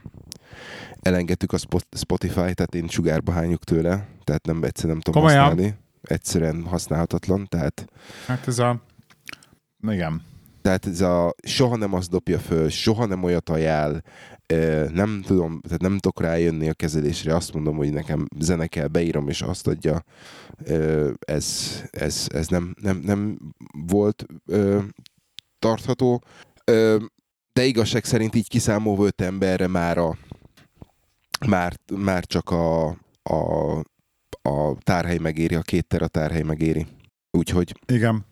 [1.00, 5.44] elengedtük a Spot- Spotify, tehát én sugárba hányjuk tőle, tehát nem egyszer nem tudom Komolyan?
[5.44, 5.74] használni.
[6.02, 7.86] Egyszerűen használhatatlan, tehát,
[8.26, 8.82] hát ez a...
[9.88, 10.22] Igen.
[10.66, 14.00] Tehát ez a soha nem azt dobja föl, soha nem olyat ajánl,
[14.92, 19.28] nem tudom, tehát nem tudok rájönni a kezelésre, azt mondom, hogy nekem zene kell, beírom,
[19.28, 20.04] és azt adja.
[21.18, 23.38] Ez, ez, ez nem, nem, nem
[23.88, 24.26] volt
[25.58, 26.22] tartható.
[27.52, 30.16] De igazság szerint így kiszámolva öt emberre már a
[31.46, 32.86] már, már csak a,
[33.22, 33.78] a,
[34.42, 36.86] a tárhely megéri, a két tera tárhely megéri.
[37.30, 38.24] Úgyhogy, Igen.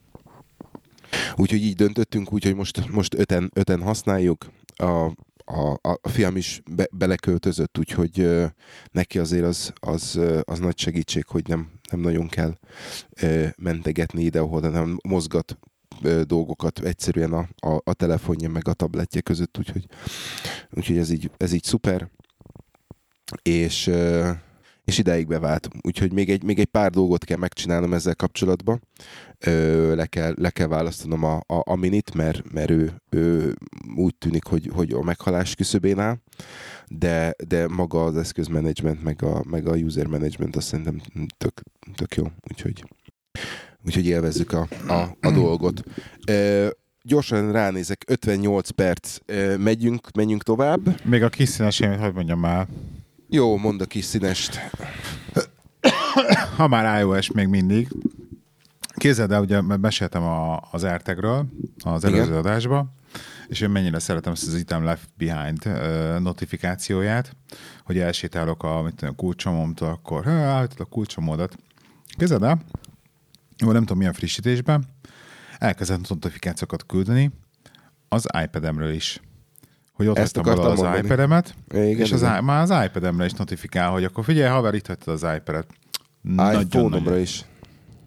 [1.36, 4.46] Úgyhogy így döntöttünk, úgyhogy most, most öten, öten használjuk.
[4.76, 5.12] A,
[5.44, 8.46] a, a fiam is be, beleköltözött, úgyhogy ö,
[8.90, 12.58] neki azért az, az, az nagy segítség, hogy nem, nem nagyon kell
[13.20, 15.58] ö, mentegetni ide-oda, nem mozgat
[16.02, 19.86] ö, dolgokat egyszerűen a, a, a telefonja meg a tabletje között, úgyhogy,
[20.70, 22.10] úgyhogy ez, így, ez így szuper.
[23.42, 24.30] És, ö,
[24.84, 25.68] és ideig bevált.
[25.80, 28.82] Úgyhogy még egy, még egy pár dolgot kell megcsinálnom ezzel kapcsolatban.
[29.38, 33.54] Ö, le, kell, le kell választanom a, a, a minit, mert, mert ő, ő
[33.96, 36.16] úgy tűnik, hogy, hogy a meghalás küszöbén áll,
[36.88, 41.00] de, de maga az eszközmenedzsment, meg a, meg a user management azt szerintem
[41.36, 41.60] tök,
[41.94, 42.24] tök jó.
[42.50, 42.84] Úgyhogy,
[43.84, 45.82] úgyhogy élvezzük a, a, a dolgot.
[46.26, 46.68] Ö,
[47.02, 49.18] gyorsan ránézek, 58 perc,
[49.58, 51.04] megyünk, menjünk tovább.
[51.04, 52.66] Még a kis színesémet, hogy mondjam már.
[53.34, 54.60] Jó, mondd a kis színest.
[56.56, 57.88] ha már iOS még mindig,
[58.96, 61.46] Képzeld el, ugye meséltem a, az AirTagről
[61.84, 62.36] az előző Igen.
[62.36, 62.92] adásban,
[63.48, 65.64] és én mennyire szeretem ezt az Item Left Behind
[66.22, 67.36] notifikációját,
[67.84, 71.56] hogy elsétálok a, mit tudom, a kulcsomomtól, akkor állítod a kulcsomódat.
[72.16, 72.62] Képzeld el,
[73.58, 74.84] jó, nem tudom milyen frissítésben,
[75.58, 77.30] elkezdett notifikációkat küldeni
[78.08, 79.20] az iPad-emről is.
[79.94, 81.04] Hogy ott Ezt hagytam az mondani.
[81.04, 82.44] iPad-emet, igen, és az, igen.
[82.44, 85.66] már az iPad-emre is notifikál, hogy akkor figyelj, haver, itt hagytad az iPad-et.
[86.62, 87.44] iPhone-omra is.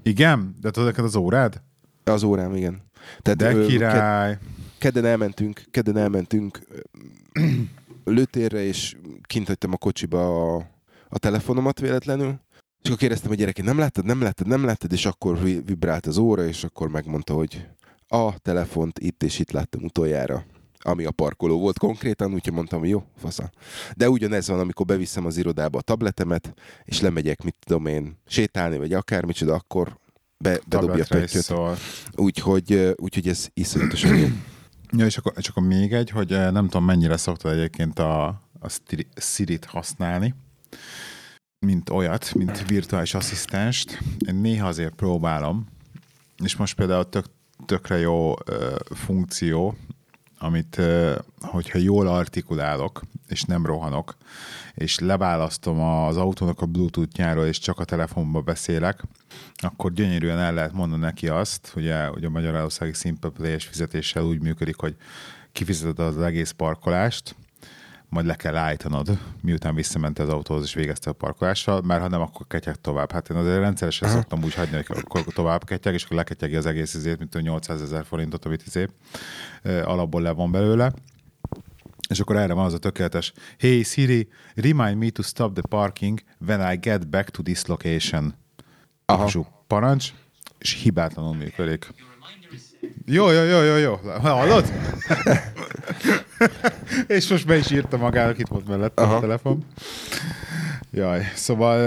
[0.03, 0.55] Igen?
[0.61, 1.61] De tudod, az órád?
[2.03, 2.81] Az órám, igen.
[3.21, 4.29] Tehát, De király.
[4.31, 4.41] Ked-
[4.77, 6.59] kedden elmentünk, kedden elmentünk
[8.03, 10.69] lőtérre, és kint hagytam a kocsiba a,
[11.09, 12.39] a telefonomat véletlenül,
[12.81, 16.17] és akkor kérdeztem, hogy gyerekek, nem láttad, nem láttad, nem láttad, és akkor vibrált az
[16.17, 17.67] óra, és akkor megmondta, hogy
[18.07, 20.45] a telefont itt és itt láttam utoljára
[20.79, 23.51] ami a parkoló volt konkrétan, úgyhogy mondtam, hogy jó, fasza.
[23.95, 26.53] De ugyanez van, amikor beviszem az irodába a tabletemet,
[26.83, 29.97] és lemegyek, mit tudom én, sétálni, vagy akármicsoda, akkor
[30.37, 31.53] be, bedobja a pöttyöt.
[32.15, 34.27] Úgyhogy, úgyhogy ez iszonyatosan jó.
[34.91, 38.25] Ja, és akkor, és akkor még egy, hogy nem tudom, mennyire szoktad egyébként a,
[38.59, 38.69] a
[39.15, 40.35] Siri-t használni,
[41.65, 43.99] mint olyat, mint virtuális asszisztenst.
[44.27, 45.67] Én néha azért próbálom,
[46.43, 47.25] és most például tök,
[47.65, 49.77] tökre jó ö, funkció,
[50.39, 50.81] amit,
[51.41, 54.15] hogyha jól artikulálok, és nem rohanok,
[54.73, 59.03] és leválasztom az autónak a Bluetooth-nyáról, és csak a telefonba beszélek,
[59.55, 64.41] akkor gyönyörűen el lehet mondani neki azt, a, hogy a Magyarországi Simple Play-es fizetéssel úgy
[64.41, 64.95] működik, hogy
[65.51, 67.35] kifizeted az egész parkolást,
[68.09, 72.21] majd le kell állítanod, miután visszament az autóhoz és végezte a parkolással, mert ha nem,
[72.21, 73.11] akkor ketyeg tovább.
[73.11, 74.17] Hát én azért rendszeresen Aha.
[74.17, 77.39] szoktam úgy hagyni, hogy akkor tovább ketyeg, és akkor leketyegi az egész izét, mint a
[77.39, 78.87] 800 ezer forintot, amit izé
[79.63, 80.93] alapból le van belőle.
[82.09, 86.19] És akkor erre van az a tökéletes, Hey Siri, remind me to stop the parking
[86.45, 88.35] when I get back to this location.
[89.05, 89.47] Aha.
[89.67, 90.13] parancs,
[90.57, 91.93] és hibátlanul működik.
[93.05, 93.95] Jó, jó, jó, jó, jó.
[94.21, 94.71] Hallod?
[97.17, 99.65] és most be is írta magának, itt volt mellett a telefon.
[100.91, 101.77] Jaj, szóval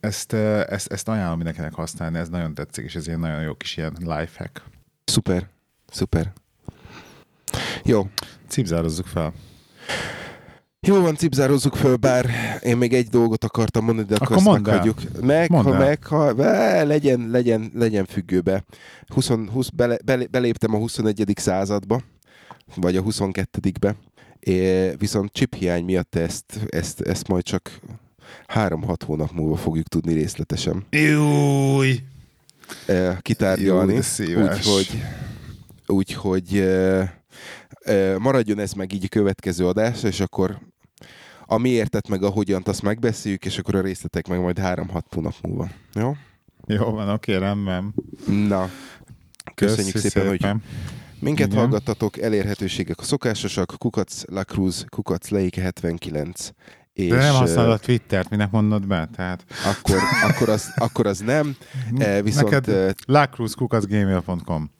[0.00, 3.76] ezt, ezt, ezt ajánlom mindenkinek használni, ez nagyon tetszik, és ez ilyen nagyon jó kis
[3.76, 4.62] ilyen lifehack.
[5.04, 5.48] Szuper,
[5.90, 6.32] szuper.
[7.84, 8.08] Jó.
[8.48, 9.32] Cipzározzuk fel.
[10.86, 12.30] Jó van, cipzározzuk föl, bár
[12.62, 14.98] én még egy dolgot akartam mondani, de akkor, akkor azt meghagyjuk.
[15.20, 18.64] Meg, mondd ha meg, ha be, legyen, legyen, legyen függőbe.
[19.06, 21.32] 20, 20, bele, bele, beléptem a 21.
[21.36, 22.00] századba,
[22.74, 23.96] vagy a 22-be,
[24.40, 27.80] é, viszont chip hiány miatt ezt, ezt, ezt majd csak
[28.54, 30.86] 3-6 hónap múlva fogjuk tudni részletesen.
[30.90, 32.02] Júj!
[33.20, 34.00] kitárgyalni.
[34.18, 35.02] Úgyhogy,
[35.86, 36.68] úgyhogy
[38.18, 40.58] maradjon ez meg így a következő adás, és akkor
[41.46, 45.34] a miértet meg a hogyant, azt megbeszéljük, és akkor a részletek meg majd 3-6 hónap
[45.42, 45.68] múlva.
[45.94, 46.16] Jó?
[46.66, 47.94] Jó van, oké, rendben.
[48.26, 48.70] Na,
[49.54, 50.62] köszönjük Köszi szépen, szépen, hogy
[51.22, 51.58] minket Igen.
[51.58, 56.50] hallgattatok, elérhetőségek a szokásosak, kukac Lacruz, kukac Leike 79.
[56.92, 59.08] És, De nem használod a Twittert, minek mondod be?
[59.16, 59.44] Tehát...
[59.64, 61.56] Akkor, akkor, az, akkor az nem.
[62.22, 64.70] Viszont, Neked lacruzkukacgmail.com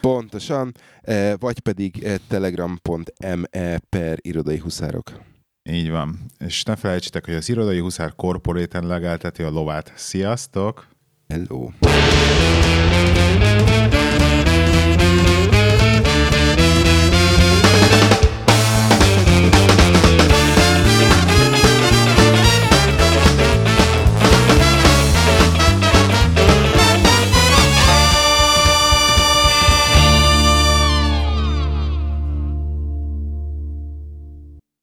[0.00, 0.74] Pontosan,
[1.38, 5.12] vagy pedig telegram.me per irodai huszárok.
[5.70, 6.18] Így van.
[6.38, 9.92] És ne felejtsétek, hogy az irodai huszár korporéten legelteti a lovát.
[9.96, 10.86] Sziasztok!
[11.28, 11.70] Hello!